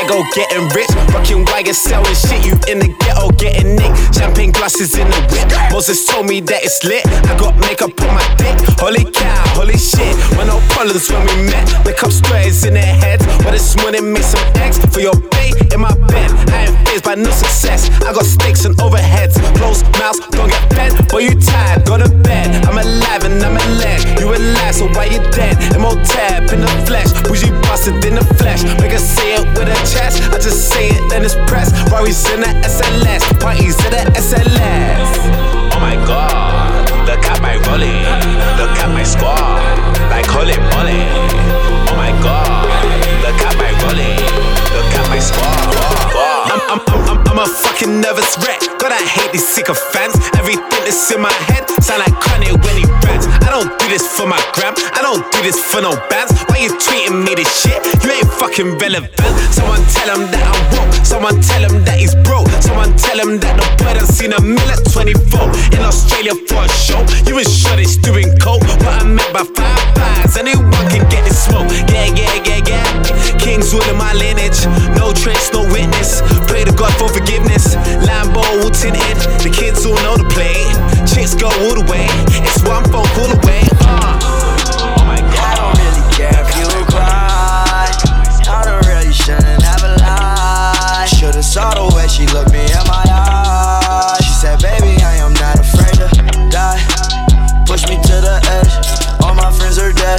[0.06, 0.86] Ego, getting rich.
[1.10, 2.46] Fucking you selling shit.
[2.46, 4.14] You in the ghetto, getting nicked.
[4.14, 5.50] Champagne glasses in the whip.
[5.72, 7.02] Moses told me that it's lit.
[7.26, 8.54] I got makeup on my dick.
[8.78, 10.14] Holy cow, holy shit.
[10.38, 11.66] When no problems when we met.
[11.84, 13.26] Wake up squares in their heads.
[13.42, 16.30] But this morning made some eggs for your bait in my bed.
[16.54, 17.90] I ain't phased by no success.
[18.06, 19.34] I got stakes and overheads.
[19.58, 20.94] Close mouths, don't get fed.
[21.10, 22.46] Boy, you tired, go to bed.
[22.62, 24.06] I'm alive and I'm a leg.
[24.20, 25.58] You alive, so why you dead?
[25.74, 27.10] MO tab in the flesh.
[27.26, 28.62] Bougie busted in the flesh.
[28.78, 30.22] Make her say it with a chest.
[30.32, 31.72] I just say it, then it's press.
[31.90, 33.22] Rory's in the SLS.
[33.40, 35.10] Parties in the SLS.
[35.72, 38.04] Oh my god, look at my rolling,
[38.60, 39.60] look at my squad,
[40.12, 41.04] like holy moly.
[41.88, 42.64] Oh my god,
[43.24, 44.20] look at my rolling,
[44.72, 45.96] look at my squad.
[46.48, 48.60] I'm, I'm, I'm, I'm, a fucking nervous wreck.
[48.80, 50.16] God, I hate these sycophants.
[50.38, 52.15] Everything that's in my head sound like
[53.56, 54.74] don't do this for my gram.
[54.92, 56.32] I don't do this for no bands.
[56.48, 57.80] Why you tweeting me this shit?
[58.04, 59.16] You ain't fucking relevant.
[59.48, 60.92] Someone tell him that I won't.
[61.06, 62.48] Someone tell him that he's broke.
[62.60, 65.40] Someone tell him that the boy done seen a mill at 24
[65.72, 67.00] in Australia for a show.
[67.24, 68.60] You was sure it's doing coke.
[68.60, 70.36] What I meant by five pies.
[70.36, 71.68] Anyone can get this smoke.
[71.92, 73.38] Yeah, yeah, yeah, yeah.
[73.38, 74.64] Kings all in my lineage.
[74.96, 76.22] No trace, no witness.
[76.46, 77.74] Pray to God for forgiveness.
[78.06, 79.16] Lambo all tinted.
[79.44, 80.56] The kids all know the play.
[81.06, 82.06] Chicks go all the way.
[82.44, 83.62] It's one phone call away.
[83.82, 85.44] Oh my God.
[85.44, 87.88] I don't really care if you cry.
[88.48, 91.06] I don't really shouldn't have a lie.
[91.06, 94.24] Should've saw the way she looked me in my eyes.
[94.24, 96.08] She said, baby, I am not afraid to
[96.50, 96.80] die.
[97.66, 98.95] Push me to the edge.
[99.46, 100.18] My friends are dead.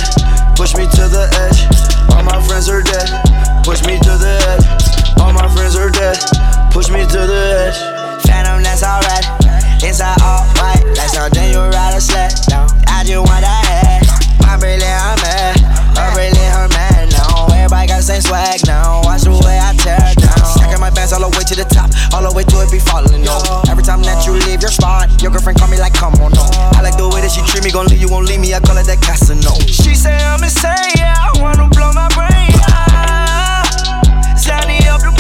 [0.56, 1.60] Push me to the edge.
[2.16, 3.12] All my friends are dead.
[3.68, 5.20] Push me to the edge.
[5.20, 6.16] All my friends are dead.
[6.72, 7.76] Push me to the edge.
[8.24, 9.28] Phantom, that's alright.
[9.84, 12.72] Inside all white, like something you ride a sled down.
[12.88, 14.08] I just want that head.
[14.48, 15.60] My brilliant, I'm mad.
[15.92, 17.52] My brilliant, her man now.
[17.52, 18.97] Everybody got the same swag now.
[21.08, 23.42] All the way to the top, all the way to it be falling on.
[23.72, 26.44] Every time that you leave your spot, your girlfriend call me like, come on, no.
[26.76, 28.54] I like the way that she treat me, gon' leave you, won't leave me.
[28.54, 29.56] I call it that Casino.
[29.66, 31.16] She say I'm insane, yeah.
[31.16, 32.52] I wanna blow my brain.
[32.70, 33.64] Ah,
[34.38, 35.17] Zanny up the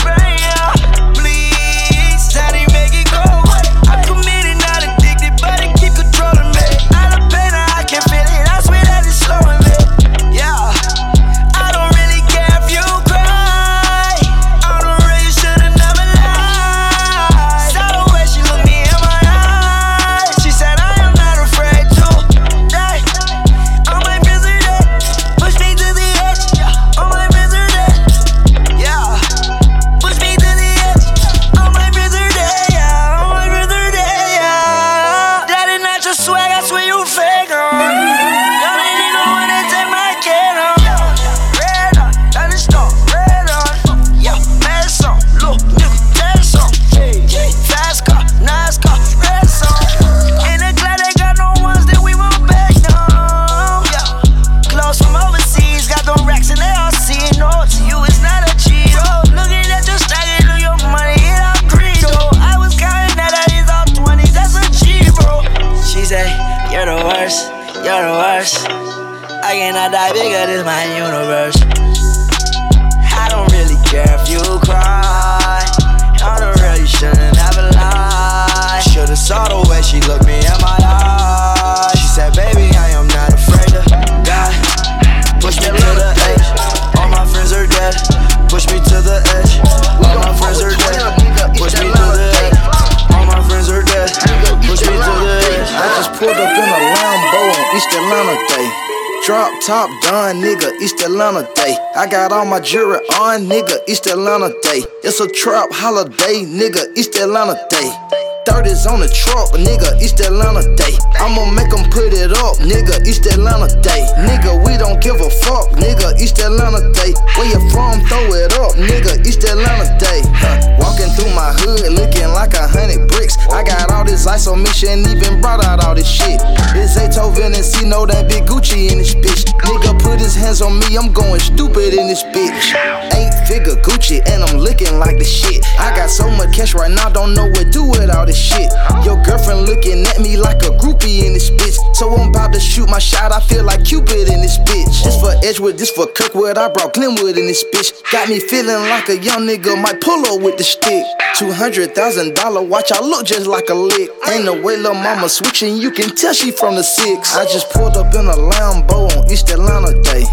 [102.67, 104.83] jewelry on, nigga, East Atlanta Day.
[105.03, 108.06] It's a trap holiday, nigga, East Atlanta Day.
[108.47, 110.95] 30s on the truck, nigga, East Atlanta Day.
[111.19, 114.07] I'ma make 'em put it up, nigga, East Atlanta Day.
[114.23, 117.11] Nigga, we don't give a fuck, nigga, East Atlanta Day.
[117.35, 120.21] Where you from, throw it up, nigga, East Atlanta Day.
[120.39, 120.63] Huh.
[120.79, 123.35] Walking through my hood, looking like a hundred bricks.
[123.51, 126.39] I got all this ice on me, she ain't even brought out all this shit.
[126.73, 129.43] It's Beethoven and C, know that big Gucci in this bitch.
[129.67, 132.75] Nigga put his hands on me, I'm going stupid in this bitch.
[133.11, 135.65] Eight figure Gucci, and I'm looking like the shit.
[135.77, 138.36] I got so much cash right now, don't know what to do with all this
[138.37, 138.71] shit.
[139.03, 141.77] Your girlfriend looking at me like a groupie in this bitch.
[141.95, 145.03] So I'm about to shoot my shot, I feel like Cupid in this bitch.
[145.03, 147.93] This for Edgewood, this for Kirkwood, I brought Glenwood in this bitch.
[148.11, 151.05] Got me feeling like a young nigga might pull up with the stick.
[151.35, 154.09] Two hundred thousand dollar watch, I look just like a lick.
[154.27, 157.35] Ain't no way lil' mama switching, you can tell she from the six.
[157.35, 160.25] I just pulled up in a Lambo on East Atlanta Day.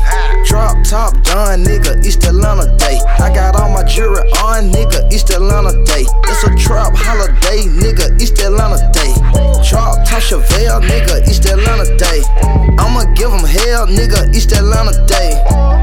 [0.46, 2.98] Drop top done, nigga, East Atlanta Day.
[3.20, 6.04] I got all my jewelry on, nigga, East Atlanta Day.
[6.24, 9.14] It's a trap holiday, nigga, East Atlanta Day.
[9.68, 12.22] Drop top Chevelle, nigga, East Atlanta Day.
[12.78, 15.30] I'ma give 'em hell, nigga, East Atlanta Day.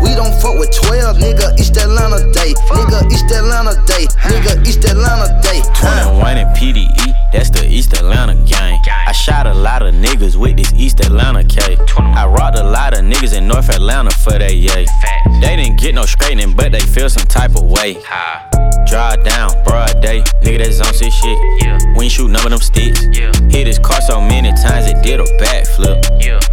[0.03, 2.53] We don't fuck with 12, nigga, East Atlanta Day.
[2.69, 4.07] Nigga, East Atlanta Day.
[4.29, 5.61] Nigga, East Atlanta Day.
[5.75, 8.79] 21 and PDE, that's the East Atlanta gang.
[9.07, 11.77] I shot a lot of niggas with this East Atlanta K.
[11.97, 14.85] I rocked a lot of niggas in North Atlanta for that yay.
[15.41, 17.97] They didn't get no straightening, but they feel some type of way.
[18.87, 21.37] Drive down, broad day, nigga that's on shit shit.
[22.01, 23.01] We ain't shoot none of them sticks.
[23.53, 26.01] Hit his car so many times it did a backflip.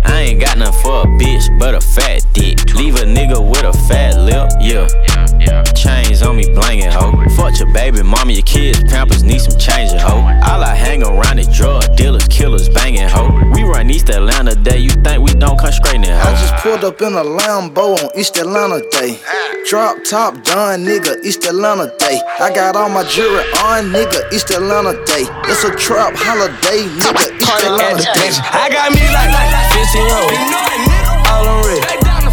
[0.04, 2.74] I ain't got nothing for a bitch, but a fat dick.
[2.74, 4.86] Leave a nigga with a fat lip, yeah.
[5.40, 5.62] yeah.
[5.72, 7.16] Chains on me blingin' ho.
[7.34, 10.16] Fuck your baby mama, your kids, pampers need some changing, ho.
[10.18, 10.74] All I
[16.68, 19.18] pulled up in a Lambo on East Atlanta Day.
[19.68, 22.20] Drop top done, nigga, East Atlanta Day.
[22.40, 25.24] I got all my jewelry on, nigga, East Atlanta Day.
[25.48, 28.30] It's a trap holiday, nigga, East Atlanta Day.
[28.52, 29.32] I got me like
[29.72, 30.36] 15 hoes,
[31.32, 31.80] all on red.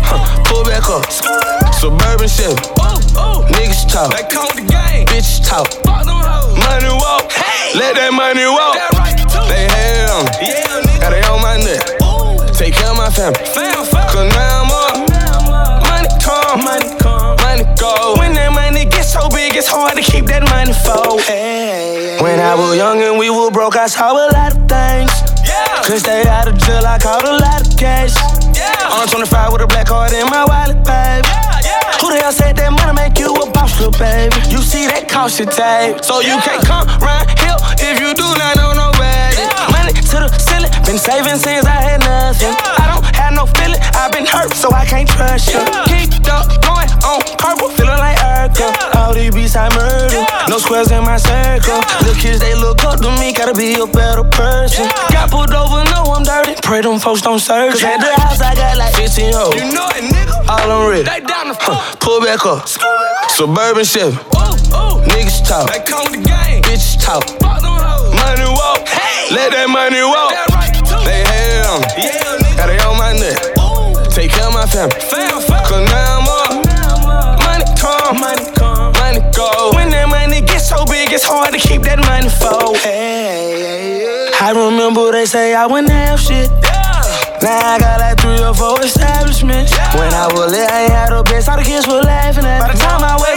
[0.04, 1.08] Huh, pull back up,
[1.72, 2.60] suburban Chevy.
[3.56, 4.12] Niggas talk,
[5.08, 5.68] bitches talk.
[5.88, 7.32] Money walk,
[7.76, 8.76] let that money walk.
[9.48, 12.06] They hate on me, got they on my neck.
[12.52, 13.40] Take care of my family,
[19.56, 21.16] it's hard to keep that money for.
[22.20, 25.12] When I was young and we were broke, I saw a lot of things.
[25.88, 28.12] Couldn't stay out of jail, I caught a lot of cash.
[28.92, 31.32] On 25 with a black card in my wallet, baby.
[32.04, 34.36] Who the hell said that money make you a boss, little baby?
[34.52, 36.04] You see that cost your tape.
[36.04, 39.40] So you can't come round here if you do not know nobody.
[39.72, 42.52] Money to the ceiling, been saving since I had nothing.
[42.60, 45.64] I don't have no feeling, I've been hurt, so I can't trust you.
[45.88, 46.65] Keep up
[49.06, 51.78] All these beats I murder, no squares in my circle.
[52.02, 54.90] The kids they look up to me, gotta be a better person.
[55.14, 56.58] Got pulled over, know I'm dirty.
[56.66, 57.78] Pray them folks don't search.
[57.78, 59.54] Cause at the house I got like 15 hoes.
[59.54, 60.50] You know it, nigga.
[60.50, 61.06] All on red.
[61.06, 62.66] They down the huh, Pull back up.
[63.30, 64.18] Suburban Chevy.
[65.06, 65.70] Niggas talk.
[65.70, 66.66] They come the game.
[66.66, 67.22] Bitches talk.
[67.46, 68.90] Money walk.
[69.30, 70.34] Let that money walk.
[71.06, 72.10] They hate on me.
[72.58, 73.38] Got they on my neck.
[74.10, 74.98] Take care of my family.
[74.98, 77.38] Cause now I'm up.
[77.46, 78.18] Money come.
[78.18, 78.42] Money come.
[78.42, 78.55] Money
[79.74, 82.76] When that money gets so big, it's hard to keep that money for.
[84.46, 86.52] I remember they say I wouldn't have shit.
[87.42, 89.74] Now I got like three or four establishments.
[89.96, 91.50] When I was lit, I ain't had the best.
[91.50, 92.68] All the kids were laughing at me.
[92.68, 93.36] By the time I was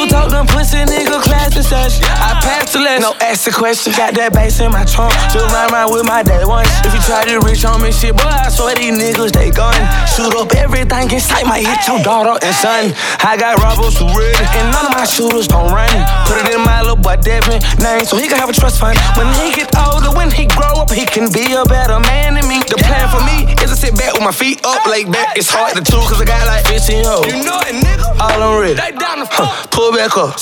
[0.00, 2.00] high told them pussy nigga class and such.
[2.04, 3.02] I passed the lesson.
[3.02, 3.92] No ask the question.
[3.92, 5.12] Got that bass in my trunk.
[5.32, 6.68] Just run around with my day ones.
[6.84, 9.76] If you try to reach on me, shit, boy, I swear these niggas, they gun.
[10.08, 11.44] Shoot up everything in sight.
[11.44, 12.92] Might hit your daughter and son.
[13.20, 14.44] I got robbers who ready.
[14.56, 15.92] And none of my shooters don't run.
[16.24, 18.96] Put it in my little boy Devin name so he can have a trust fund.
[19.16, 22.46] When he get older, when he grow up, he can be a better man than
[22.48, 22.62] me.
[22.64, 25.36] The plan for me is to sit back with my feet up, like back.
[25.36, 27.26] It's hard to do, cause I got like 15 hoes.
[27.26, 28.06] You know it, nigga.
[28.20, 28.76] All on red.
[28.76, 30.38] They down the huh, Pull School back up.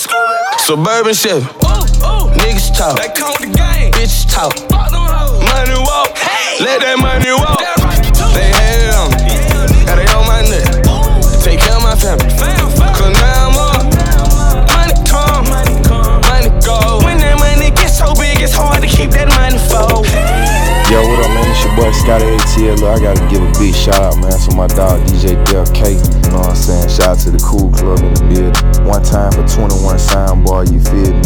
[0.60, 1.42] Suburban shit.
[2.36, 2.98] Niggas talk.
[2.98, 4.52] Bitches talk.
[4.70, 6.12] Money walk.
[6.60, 7.56] Let that money walk.
[8.34, 9.40] They hate on me.
[9.88, 10.68] Yeah, they on my neck.
[11.40, 12.28] Take care of my family.
[12.92, 13.88] Cause now I'm up.
[14.76, 15.48] Money come.
[15.48, 17.00] Money, go.
[17.04, 19.56] When that money gets so big, it's hard to keep that money.
[20.92, 21.47] Yo, what up, man?
[21.78, 25.38] boy Scotty ATL, I gotta give a big shout out, man, to my dog DJ
[25.46, 25.94] Del K.
[25.94, 26.88] You know what I'm saying?
[26.88, 28.58] Shout out to the cool club in the building.
[28.82, 31.22] One time for 21 sound boy, you feel me?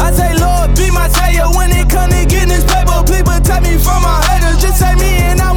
[0.00, 3.04] I say, Lord, be my savior when it come to getting this paper.
[3.04, 5.55] People take me from my haters, just take me and I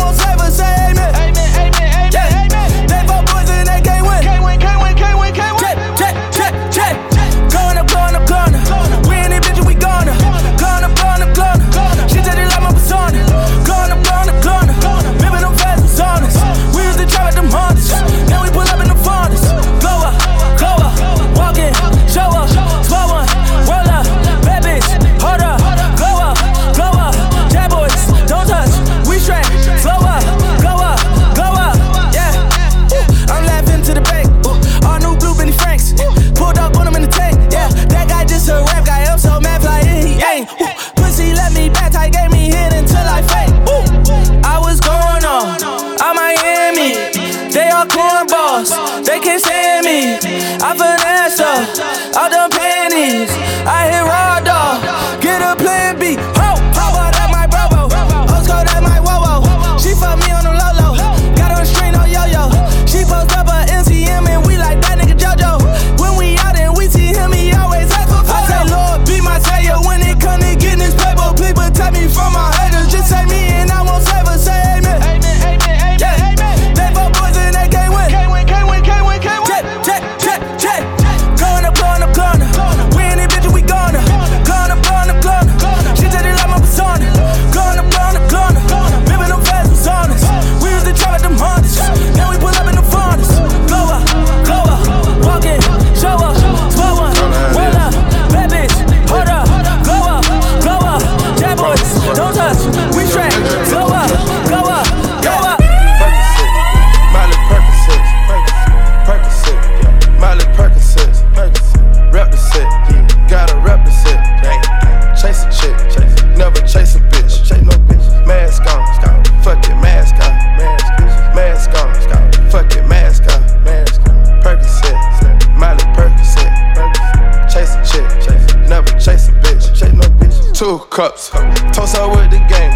[130.70, 131.30] two cups,
[131.74, 132.74] toast up with the game,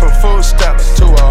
[0.00, 1.21] from food stamps to a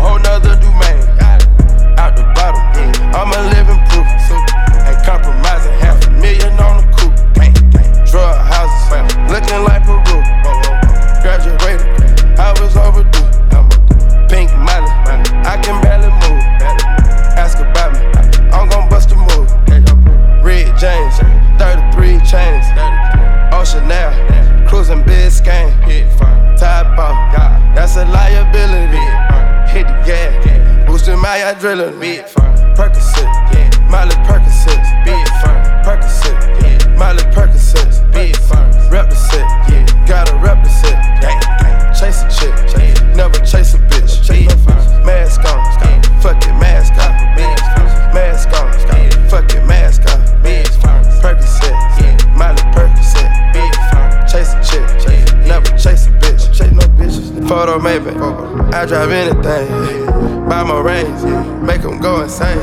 [58.82, 60.50] I drive anything.
[60.50, 61.22] Buy my range,
[61.62, 62.58] make them go insane.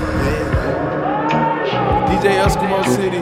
[2.11, 3.19] DJ Eskimo City.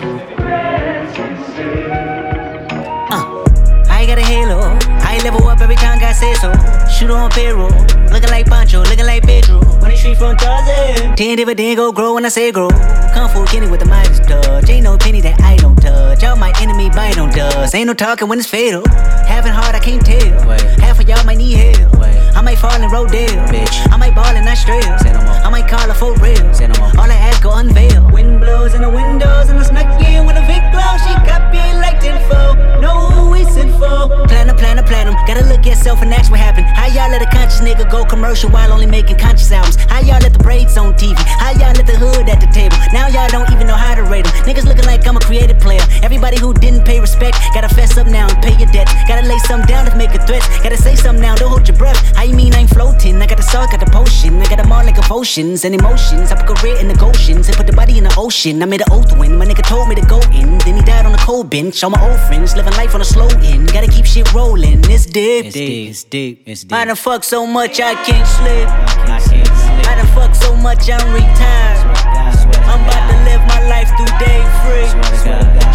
[3.12, 3.44] Uh,
[3.90, 4.78] I got a halo.
[5.04, 6.54] I level up every time God says so.
[6.88, 7.68] Shoot on payroll.
[8.10, 9.60] Looking like Pancho, looking like Pedro.
[9.82, 11.16] Money street from Tarzan.
[11.16, 12.70] Ten dividend go grow when I say grow.
[13.12, 14.70] Kung Fu Kenny with the Midas touch.
[14.70, 16.22] Ain't no penny that I don't touch.
[16.22, 17.74] Y'all my enemy bite on dust.
[17.74, 18.88] Ain't no talking when it's fatal.
[18.88, 20.48] Having hard, I can't tell.
[20.80, 21.96] Half of y'all might need help.
[22.00, 22.15] I
[22.46, 23.42] might fall in Rodale.
[23.50, 23.76] Bitch.
[23.92, 24.96] I might ball in Australia.
[25.44, 26.46] I might call her for real.
[26.94, 28.08] All I ask go unveil.
[28.12, 30.92] Wind blows in the windows and I snuck in with a Vic glow.
[31.02, 32.54] She got me like tenfold.
[32.80, 34.06] Know who we sent for.
[34.30, 35.14] Platinum, platinum, platinum.
[35.26, 36.66] Gotta look at self and ask what happened.
[36.66, 39.74] How y'all let a conscious nigga go commercial while only making conscious albums?
[39.90, 41.18] How y'all let the braids on TV?
[41.42, 42.76] How y'all let the hood at the table?
[42.92, 44.34] Now y'all don't even know how to rate them.
[44.44, 45.82] Niggas looking like I'm a creative player.
[46.02, 48.92] Everybody who didn't pay respect, gotta fess up now and pay your debts.
[49.08, 50.42] Gotta lay something down to make a threat.
[50.62, 51.98] Gotta say something now, don't hold your breath.
[52.16, 53.16] How you mean I'm floating?
[53.22, 54.36] I got the salt, got the potion.
[54.40, 56.30] I got them all like emotions and emotions.
[56.30, 58.62] I put career in the Goshen's and put the body in the ocean.
[58.62, 60.58] I made an oath when my nigga told me to go in.
[60.58, 61.82] Then he died on a cold bench.
[61.82, 63.72] All my old friends living life on a slow end.
[63.72, 64.80] Gotta keep shit rolling.
[64.90, 66.72] It's deep, It's deep, it's deep, it's deep.
[66.72, 68.68] I done fuck so much I can't sleep.
[69.88, 72.05] I done fuck so much I'm retired.
[72.66, 74.88] I'm about to live my life through day free.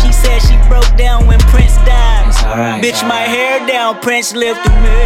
[0.01, 2.31] She said she broke down when Prince died.
[2.45, 2.83] alright.
[2.83, 5.01] Bitch, my hair down, Prince lived through me.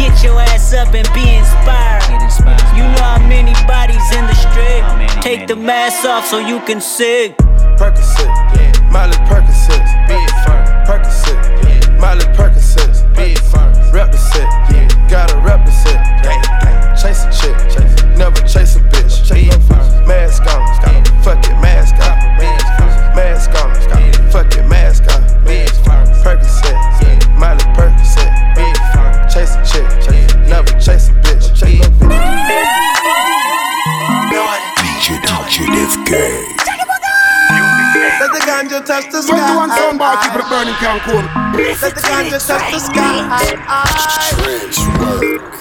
[0.00, 2.00] Get your ass up and be inspired.
[2.74, 4.82] You know how many bodies in the street.
[5.22, 7.34] Take the mask off so you can see.
[7.76, 8.72] Percocet, yeah.
[8.90, 10.64] Miley Percocet, big firm.
[10.88, 11.98] Percocet, yeah.
[12.00, 12.59] Miley Percocet,
[38.80, 39.36] ganja touch the sky.
[39.36, 41.24] 21 soundbar, keep it burning Cancun.
[41.56, 43.28] Let the ganja touch the sky.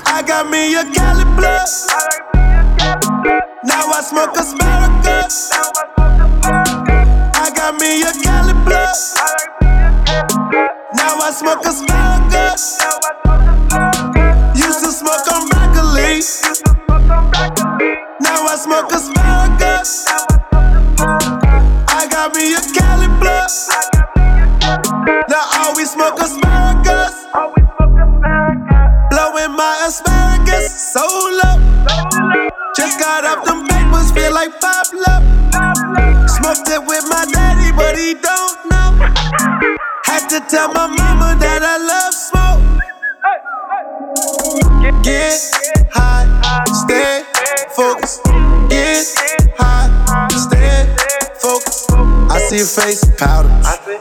[0.06, 1.70] I got me a Cali blood.
[3.64, 5.52] Now I smoke asparagus.
[7.36, 8.96] I got me a Cali blood.
[10.94, 12.80] Now I smoke asparagus.
[14.56, 16.22] Used to smoke on broccoli.
[18.22, 20.29] Now I smoke asparagus.
[25.80, 27.16] Now I always smoke asparagus.
[29.12, 31.56] Blowing my asparagus solo.
[32.76, 35.24] Just got off them papers, feel like Pablo.
[36.28, 38.92] Smoked it with my daddy, but he don't know.
[40.04, 42.60] Had to tell my mama that I love smoke.
[45.02, 45.40] Get
[45.94, 46.28] high,
[46.74, 47.24] stay
[47.74, 48.24] focused.
[48.68, 49.06] Get
[49.58, 49.99] high, stay focused.
[49.99, 49.99] I
[52.50, 53.50] see your face powder.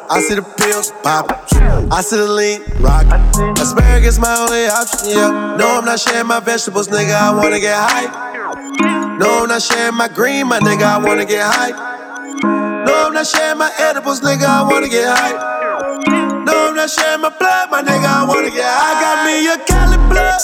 [0.09, 1.37] I see the pills popping.
[1.93, 3.13] I see the lean rocking.
[3.61, 5.11] Asparagus my only option.
[5.11, 5.57] Yeah.
[5.59, 7.13] No, I'm not sharing my vegetables, nigga.
[7.15, 8.09] I wanna get high.
[9.19, 10.83] No, I'm not sharing my green, my nigga.
[10.83, 11.73] I wanna get high.
[12.87, 14.47] No, I'm not sharing my edibles, nigga.
[14.47, 15.37] I wanna get high.
[16.45, 18.07] No, I'm not sharing my blood, my nigga.
[18.07, 18.97] I wanna get high.
[18.97, 20.41] I got me a Cali blood.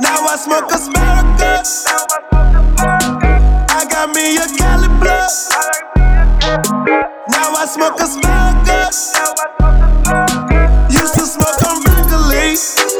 [0.00, 1.86] Now I smoke asparagus.
[3.70, 5.79] I got me a Cali blood.
[6.50, 9.14] Now I smoke asparagus.
[10.90, 12.99] Used to smoke on broccoli.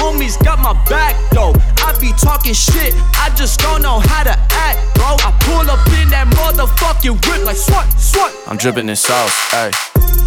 [0.00, 1.52] Homies got my back though.
[1.84, 4.34] I be talking shit, I just don't know how to
[4.66, 5.14] act, bro.
[5.20, 8.32] I pull up in that motherfucking whip like swat, swat.
[8.48, 9.72] I'm dripping in sauce, ayy.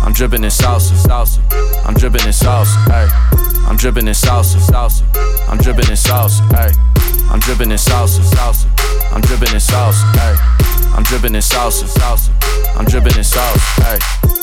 [0.04, 1.40] I'm dripping in salsa, salsa.
[1.86, 3.10] I'm dripping in sauce, ayy.
[3.68, 5.04] I'm dripping in salsa, salsa.
[5.50, 6.74] I'm dripping in sauce, ayy.
[7.32, 8.68] I'm dripping in salsa, salsa.
[9.12, 10.38] I'm dripping in sauce, ayy.
[10.96, 12.30] I'm dripping in salsa, salsa.
[12.78, 14.43] I'm dripping in sauce, ayy.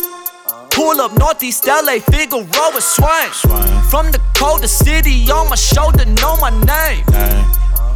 [0.71, 2.45] Pull up Northeast LA, Figueroa
[2.75, 3.51] and swing.
[3.91, 7.05] From the coldest city on my shoulder, know my name.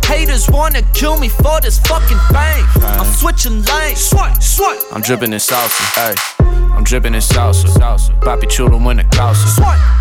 [0.04, 2.66] Haters wanna kill me for this fucking fame.
[2.82, 4.12] I'm switching lanes.
[4.92, 6.33] I'm dripping in salsa, ayy.
[6.84, 8.12] I'm dripping in salsa, salsa.
[8.20, 9.48] Papi chulo when it closet.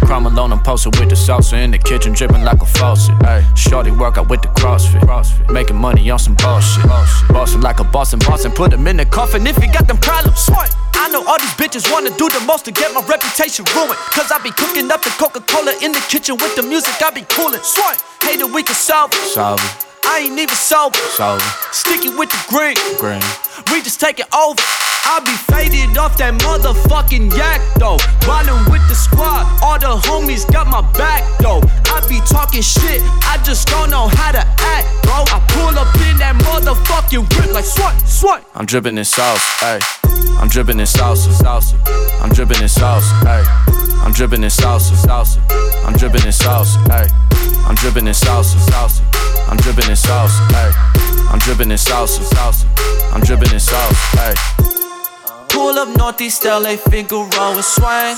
[0.03, 3.15] Crime alone, I'm posted with the salsa in the kitchen, dripping like a faucet.
[3.19, 4.99] Ayy, shorty work out with the CrossFit.
[4.99, 5.49] CrossFit.
[5.49, 6.83] Making money on some bullshit.
[7.29, 9.87] Bossing like a boss and boss and put him in the coffin if he got
[9.87, 10.39] them problems.
[10.39, 10.71] Swipe.
[10.95, 13.95] I know all these bitches wanna do the most to get my reputation ruined.
[14.11, 17.11] Cause I be cooking up the Coca Cola in the kitchen with the music I
[17.11, 17.63] be coolin'.
[17.63, 17.99] Swipe.
[18.23, 19.23] Hater, we can solve it.
[19.31, 20.97] Solve it, I ain't even sober.
[21.15, 21.73] solve it.
[21.73, 22.75] Sticky with the green.
[22.99, 23.23] Green.
[23.71, 24.61] We just take it over.
[25.05, 27.99] I be faded off that motherfucking yak though.
[28.25, 31.61] Riding with the squad, all the homies got my back though.
[31.91, 35.27] I be talking shit, I just don't know how to act, bro.
[35.27, 38.45] I pull up in that motherfucking whip like swat, swat.
[38.55, 39.81] I'm dripping in sauce, ayy.
[40.39, 41.75] I'm dripping in salsa, salsa.
[42.21, 43.45] I'm dripping in sauce, ayy.
[44.03, 45.39] I'm dripping in salsa, salsa.
[45.85, 47.11] I'm dripping in sauce, ayy.
[47.67, 49.03] I'm dripping in salsa, salsa.
[49.51, 51.22] I'm dripping in sauce, ayy.
[51.33, 52.21] I'm dripping in salsa.
[53.11, 54.72] I'm dripping in sauce, ayy.
[55.53, 58.15] Pull up Northeast LA, Figueroa and swing.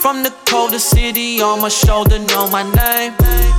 [0.00, 3.12] From the coldest city on my shoulder, know my name.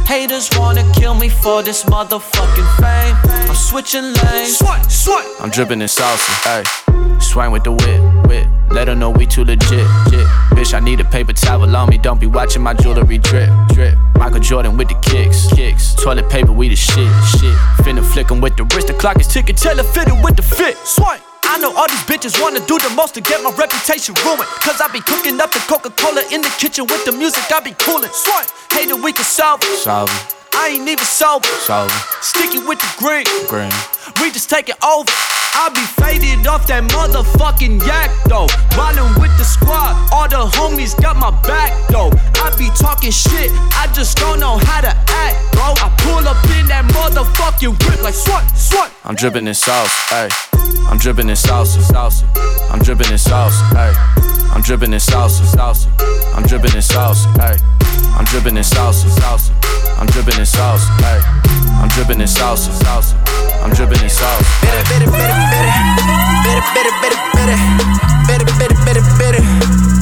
[0.08, 3.16] Haters wanna kill me for this motherfucking fame.
[3.50, 4.58] I'm switching lanes.
[4.58, 5.28] Swipe, swipe.
[5.42, 7.22] I'm dripping in salsa, ayy.
[7.22, 8.48] Swing with the whip, whip.
[8.72, 10.28] Let her know we too legit, jit.
[10.56, 11.98] Bitch, I need a paper towel on me.
[11.98, 13.96] Don't be watching my jewelry drip, drip.
[14.16, 15.94] Michael Jordan with the kicks, kicks.
[15.96, 17.58] Toilet paper, we the shit, shit.
[17.84, 18.88] Finna flick 'em with the wrist.
[18.88, 20.78] The clock is ticking, tell her fit it with the fit.
[20.86, 21.27] Swipe.
[21.48, 24.50] I know all these bitches wanna do the most to get my reputation ruined.
[24.62, 27.60] Cause I be cooking up the Coca Cola in the kitchen with the music I
[27.62, 28.12] be coolin'.
[28.12, 28.48] Swipe.
[28.72, 29.78] Hater, we can solve it.
[29.80, 31.46] Solve it, I ain't even sober.
[31.46, 31.92] it.
[32.22, 33.26] Sticky with the green.
[33.48, 33.72] Green.
[34.20, 35.12] We just take it over.
[35.58, 38.46] I be faded off that motherfucking yak though.
[38.78, 42.12] Riding with the squad, all the homies got my back though.
[42.42, 45.74] I be talking shit, I just don't know how to act, bro.
[45.82, 48.92] I pull up in that motherfucking whip like swat, swat.
[49.04, 50.30] I'm dripping in sauce, ayy.
[50.90, 52.26] I'm dripping in salsa, salsa.
[52.70, 53.94] I'm dripping in sauce, ayy.
[54.58, 55.86] I'm dripping in salsa, salsa.
[56.34, 57.62] I'm dripping in sauce, ayy.
[58.18, 59.54] I'm dripping in salsa, salsa.
[60.02, 61.22] I'm dripping in sauce, ayy.
[61.78, 63.14] I'm dripping in salsa, salsa.
[63.62, 64.42] I'm dripping in sauce.
[64.66, 65.74] Bitter, bitter, bitter, bitter.
[66.42, 67.60] Bitter, bitter, bitter, bitter.
[68.26, 69.44] Bitter, bitter, bitter, bitter.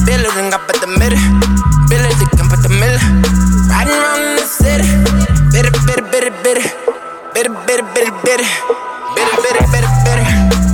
[0.08, 1.20] Bitter ring up at the middle.
[1.92, 2.96] Bitter dick up at the middle.
[3.68, 4.88] Riding around the city.
[5.52, 6.64] Bitter, bitter, bitter, bitter.
[7.36, 8.48] Bitter, bitter, bitter, bitter.
[9.12, 10.26] Bitter, bitter, bitter, bitter.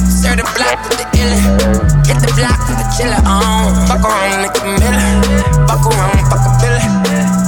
[0.06, 1.91] Stir the block with the illa.
[2.22, 3.74] The block the chiller on.
[3.90, 5.10] Fuck around, make a miller.
[5.66, 6.86] Fuck around, fuck a billy.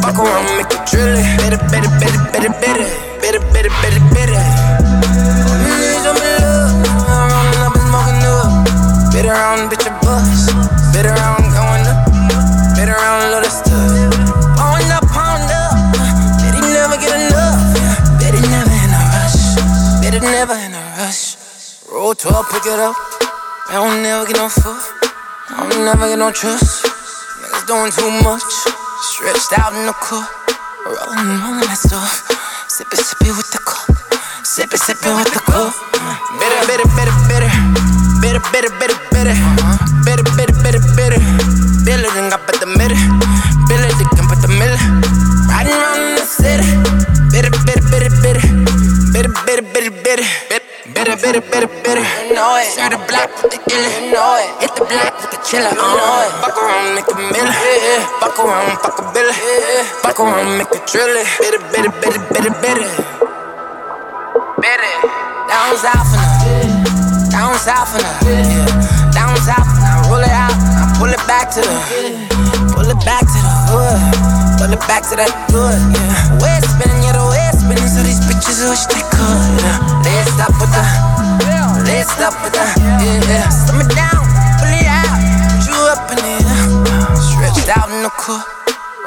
[0.02, 1.26] Fuck around, make a drill it.
[1.38, 2.88] Bitter, bitter, bitter, bitter, bitter.
[3.22, 3.70] Bitter, bitter,
[8.34, 9.12] up.
[9.12, 10.50] Bit around, bitch, a buzz.
[10.92, 12.04] Bit around, going up.
[12.76, 14.10] Bit around, love the stuff.
[14.58, 15.72] Pouring up, pound up.
[16.42, 17.58] Bet he never get enough.
[18.18, 19.38] Bet he never in a rush.
[20.02, 21.36] Bet he never in a rush.
[21.90, 23.13] Roll 12, pick it up.
[23.74, 24.86] I don't never get no fuck.
[25.50, 26.86] I don't never get no trust.
[27.42, 28.46] Niggas doing too much.
[29.10, 30.30] Stretched out in the court.
[30.86, 32.22] Rolling, rolling that stuff.
[32.70, 33.90] Sippy, sippy with the cup.
[34.46, 35.74] Sippy, sippy with the cup.
[36.38, 37.50] Bitter, bitter, bitter, bitter.
[38.22, 39.34] Bitter, bitter, bitter, bitter.
[40.06, 41.18] Bitter, bitter, bitter, bitter.
[41.82, 42.94] Bitter ring up at the middle.
[43.66, 44.78] Bitter dick up at the middle.
[45.50, 46.62] Riding around in the city.
[47.34, 47.82] Bitter, bitter,
[48.22, 48.46] bitter.
[49.10, 50.26] Bitter, bitter, bitter, bitter.
[50.94, 51.83] Bitter, bitter, bitter, bitter.
[52.34, 52.66] Know it.
[52.66, 54.10] Stir the block with the illa.
[54.10, 54.50] Know it.
[54.58, 55.70] Hit the block with the chiller.
[55.70, 56.26] Know uh-huh.
[56.26, 56.34] it.
[56.42, 57.54] Fuck around, make a miller.
[58.18, 59.38] Fuck around, fuck a billy.
[60.02, 61.30] Fuck around, make a drill it.
[61.38, 62.90] Bitter, bitter, bitter, bitter, bitter.
[64.58, 64.94] Bitter.
[65.46, 68.66] Down south and down south and yeah.
[69.14, 70.58] Down south and I roll it out.
[70.58, 71.78] I pull it back to the,
[72.74, 74.02] pull it back to the hood.
[74.58, 76.42] Pull it back to that good, yeah.
[76.42, 77.86] Way spinning, yeah, the way spinning.
[77.86, 79.38] So these bitches wish they could.
[79.62, 80.02] Yeah.
[80.02, 80.82] Let's stop with the,
[82.04, 83.48] let's stop with uh, the, yeah, yeah.
[83.48, 84.20] Slam it down,
[84.60, 85.16] pull it out.
[85.56, 87.16] Put you up in it, yeah.
[87.16, 88.44] Stretched out in the court.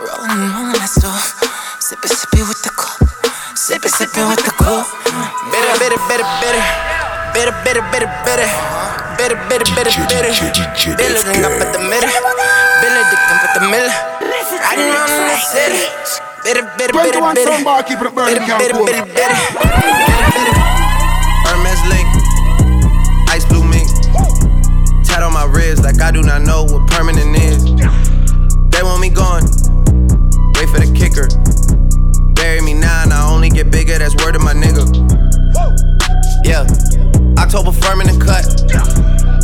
[0.01, 1.37] Rolling, rolling that stuff.
[1.77, 2.97] Sippy, sippy with the cup.
[3.53, 4.89] Sippy, sippy with the cup.
[5.53, 6.63] Bitter, bitter, bitter, bitter.
[7.37, 8.49] Bitter, bitter, bitter, bitter.
[9.21, 10.33] Bitter, bitter, bitter, bitter.
[10.97, 12.09] Bitter ring up at the middle.
[12.81, 13.93] Bitter dick up at the middle.
[14.57, 15.85] Riding around in the city.
[16.41, 17.51] Bitter, bitter, bitter, 21 bitter.
[17.61, 18.85] soundbar, keep it burning, Bitter, can't bitter, cool.
[18.89, 20.16] bitter, bitter.
[25.18, 27.65] Tat on my wrist like I do not know what permanent is.
[28.70, 29.41] They want me gone,
[30.53, 31.26] wait for the kicker.
[32.36, 34.86] Bury me now and I only get bigger, that's word of my nigga.
[36.45, 36.70] Yeah,
[37.41, 38.45] October firm in the cut.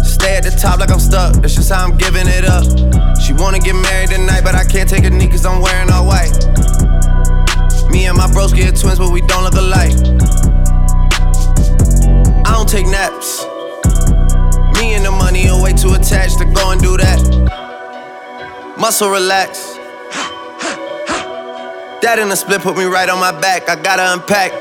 [0.06, 2.70] Stay at the top like I'm stuck, that's just how I'm giving it up.
[3.18, 6.06] She wanna get married tonight, but I can't take a knee cause I'm wearing all
[6.06, 6.38] white.
[7.90, 9.98] Me and my bros get twins, but we don't look alike.
[12.46, 13.53] I don't take naps.
[15.84, 17.20] Too attached to go and do that.
[18.80, 19.76] Muscle relax.
[22.02, 23.68] That in a split put me right on my back.
[23.68, 24.52] I gotta unpack.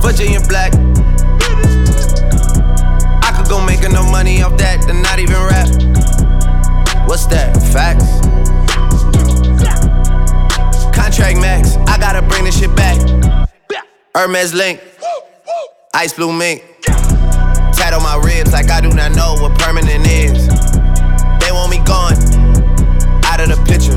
[0.00, 0.72] Virginia black.
[3.22, 5.68] I could go making no money off that to not even rap.
[7.06, 7.52] What's that?
[7.70, 8.08] Facts.
[10.96, 11.76] Contract max.
[11.86, 12.96] I gotta bring this shit back.
[14.14, 14.80] Hermes link.
[15.92, 16.64] Ice blue mink.
[17.76, 20.48] Tat on my ribs like I do not know what permanent is.
[21.40, 22.16] They want me gone.
[23.28, 23.96] Out of the picture.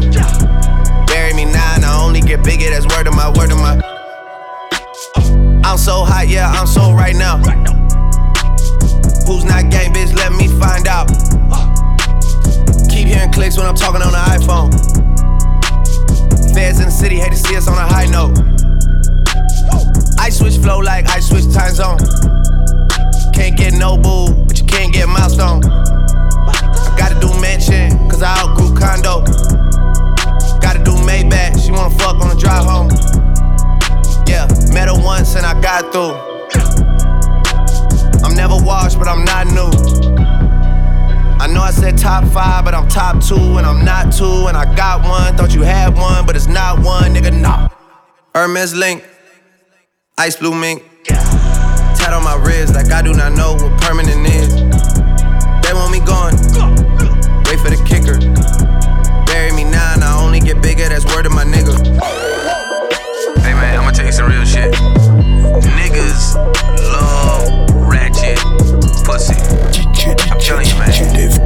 [1.07, 2.69] Bury me now and I only get bigger.
[2.69, 3.79] That's word of my word of my.
[5.63, 7.37] I'm so hot, yeah, I'm so right now.
[9.25, 10.13] Who's not gang, bitch?
[10.13, 11.07] Let me find out.
[12.89, 14.73] Keep hearing clicks when I'm talking on the iPhone.
[16.53, 18.37] Feds in the city hate to see us on a high note.
[20.19, 21.97] I switch flow like I switch time zone.
[23.39, 25.61] Can't get no boo, but you can't get milestone.
[26.99, 29.23] Gotta do mansion, cause I outgrew condo.
[30.59, 32.89] Gotta do Maybach, she wanna fuck on the drive home.
[34.27, 36.13] Yeah, met her once and I got through.
[38.25, 39.71] I'm never washed, but I'm not new.
[41.39, 44.57] I know I said top five, but I'm top two, and I'm not two, and
[44.57, 45.37] I got one.
[45.37, 47.69] Thought you had one, but it's not one, nigga, nah.
[48.35, 49.01] Hermes link,
[50.17, 50.83] ice blue mink.
[52.09, 54.49] Pat on my ribs like I do not know what permanent is.
[55.61, 56.33] They want me gone.
[57.45, 58.17] Wait for the kicker.
[59.27, 60.89] Bury me now and I only get bigger.
[60.89, 61.77] That's word of my nigga.
[63.43, 64.73] Hey man, I'ma tell you some real shit.
[65.77, 66.33] Niggas
[66.89, 68.39] love ratchet
[69.05, 69.37] pussy.
[70.31, 71.38] I'm telling you, man.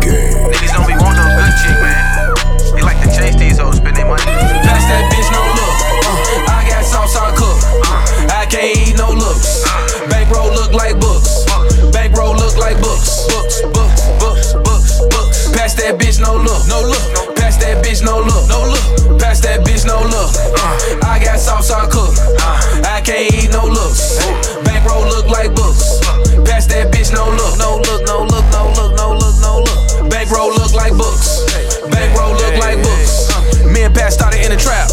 [16.23, 17.35] No look, no look.
[17.35, 19.19] Pass that bitch, no look, no look.
[19.19, 20.31] Pass that bitch, no look.
[20.55, 22.15] Uh, I got sauce, I cook.
[22.39, 24.23] Uh, I can't eat no looks.
[24.63, 25.99] Bankroll look like books.
[26.47, 30.09] Pass that bitch, no look, no look, no look, no look, no look, no look.
[30.09, 31.43] Bankroll look like books.
[31.91, 33.27] Bankroll look like books.
[33.67, 34.87] Me and Pat started in the trap.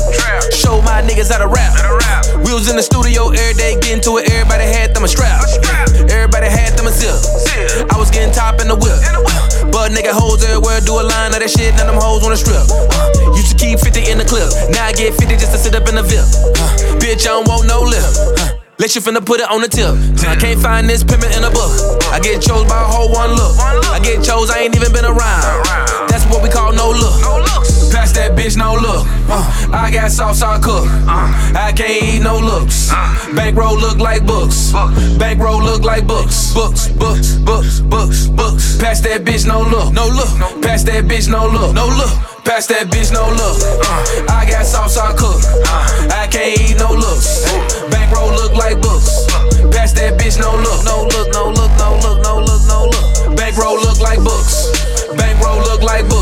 [0.53, 1.99] Show my niggas how to rap.
[2.51, 4.26] We was in the studio every day getting to it.
[4.26, 5.46] Everybody had them a strap.
[6.11, 7.14] Everybody had them a zip.
[7.86, 8.98] I was getting top in the whip.
[9.70, 11.78] But nigga hoes everywhere do a line of that shit.
[11.78, 12.66] Of them hoes wanna strip.
[12.66, 14.51] Uh, used to keep 50 in the clip.
[14.74, 16.26] Now I get 50 just to sit up in the VIP.
[16.59, 18.03] Uh, bitch, I don't want no lip.
[18.42, 19.94] Uh, let you finna put it on the tip.
[20.26, 21.70] I can't find this pimpin' in a book.
[22.11, 23.55] I get chose by a whole one look.
[23.94, 25.46] I get chose, I ain't even been around.
[26.11, 27.70] That's what we call no look.
[27.91, 29.07] Pass that bitch, no look.
[29.28, 30.86] Uh, I got sauce, I cook.
[30.86, 32.91] Uh, I can't eat no looks.
[33.34, 34.72] Bankroll look like books.
[35.18, 36.55] Bankroll look like books.
[36.55, 38.78] Books, books, books, books, books.
[38.78, 39.93] Pass that bitch, no look.
[39.93, 40.62] No look.
[40.62, 41.74] Pass that bitch, no look.
[41.74, 42.14] No look.
[42.45, 43.59] Pass that bitch, no look.
[43.82, 45.43] Uh, I got sauce, I cook.
[45.66, 47.43] Uh, I can't eat no looks.
[47.91, 49.26] Bankroll look like books.
[49.74, 50.84] Pass that bitch, no look.
[50.86, 53.36] No look, no look, no look, no look, no look.
[53.36, 54.70] Bankroll look like books.
[55.16, 56.20] Bankroll look like books.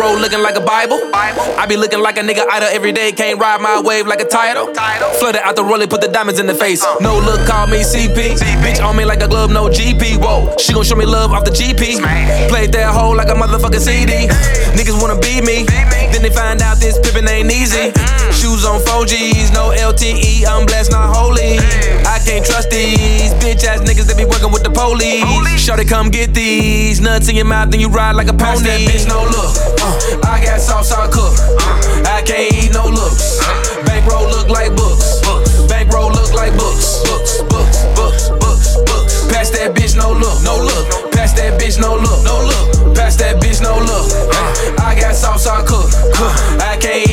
[0.00, 0.98] Bankroll looking like a Bible.
[1.12, 3.12] I be looking like a nigga idol every day.
[3.12, 4.72] Can't ride my wave like a title.
[5.20, 6.82] Flooded out the rollie, put the diamonds in the face.
[7.02, 8.40] No look, call me CP.
[8.64, 10.16] Bitch on me like a glove, no GP.
[10.16, 12.00] Whoa, she gon' show me love off the GP.
[12.48, 14.26] Played that hole like a motherfucking CD.
[14.72, 15.66] Niggas wanna be me.
[16.12, 17.92] Then they find out this pippin' ain't easy.
[18.32, 20.46] Shoes on 4Gs, no LTE.
[20.48, 21.60] I'm blessed, not holy.
[22.08, 25.60] I can't trust these bitch ass niggas that be working with the police.
[25.60, 28.64] Shorty, come get these nuts in your mouth, then you ride like a pony.
[28.64, 29.52] That bitch, no look.
[29.82, 29.89] Uh,
[30.24, 31.34] I got sauce, I cook.
[31.58, 33.40] Uh, I can't eat no looks.
[33.86, 35.20] Bankroll look like books.
[35.68, 37.02] Bankroll look like books.
[37.04, 39.26] Books, books, books, books, books.
[39.32, 41.12] Pass that bitch, no look, no look.
[41.12, 42.94] Pass that bitch, no look, no look.
[42.94, 44.06] Pass that bitch, no look.
[44.30, 45.90] Uh, I got sauce, I cook.
[46.18, 47.09] Uh, I can't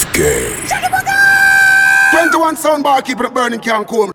[0.00, 0.22] Def K.
[2.12, 4.10] 21 soundbar keeping it burning, can't cool.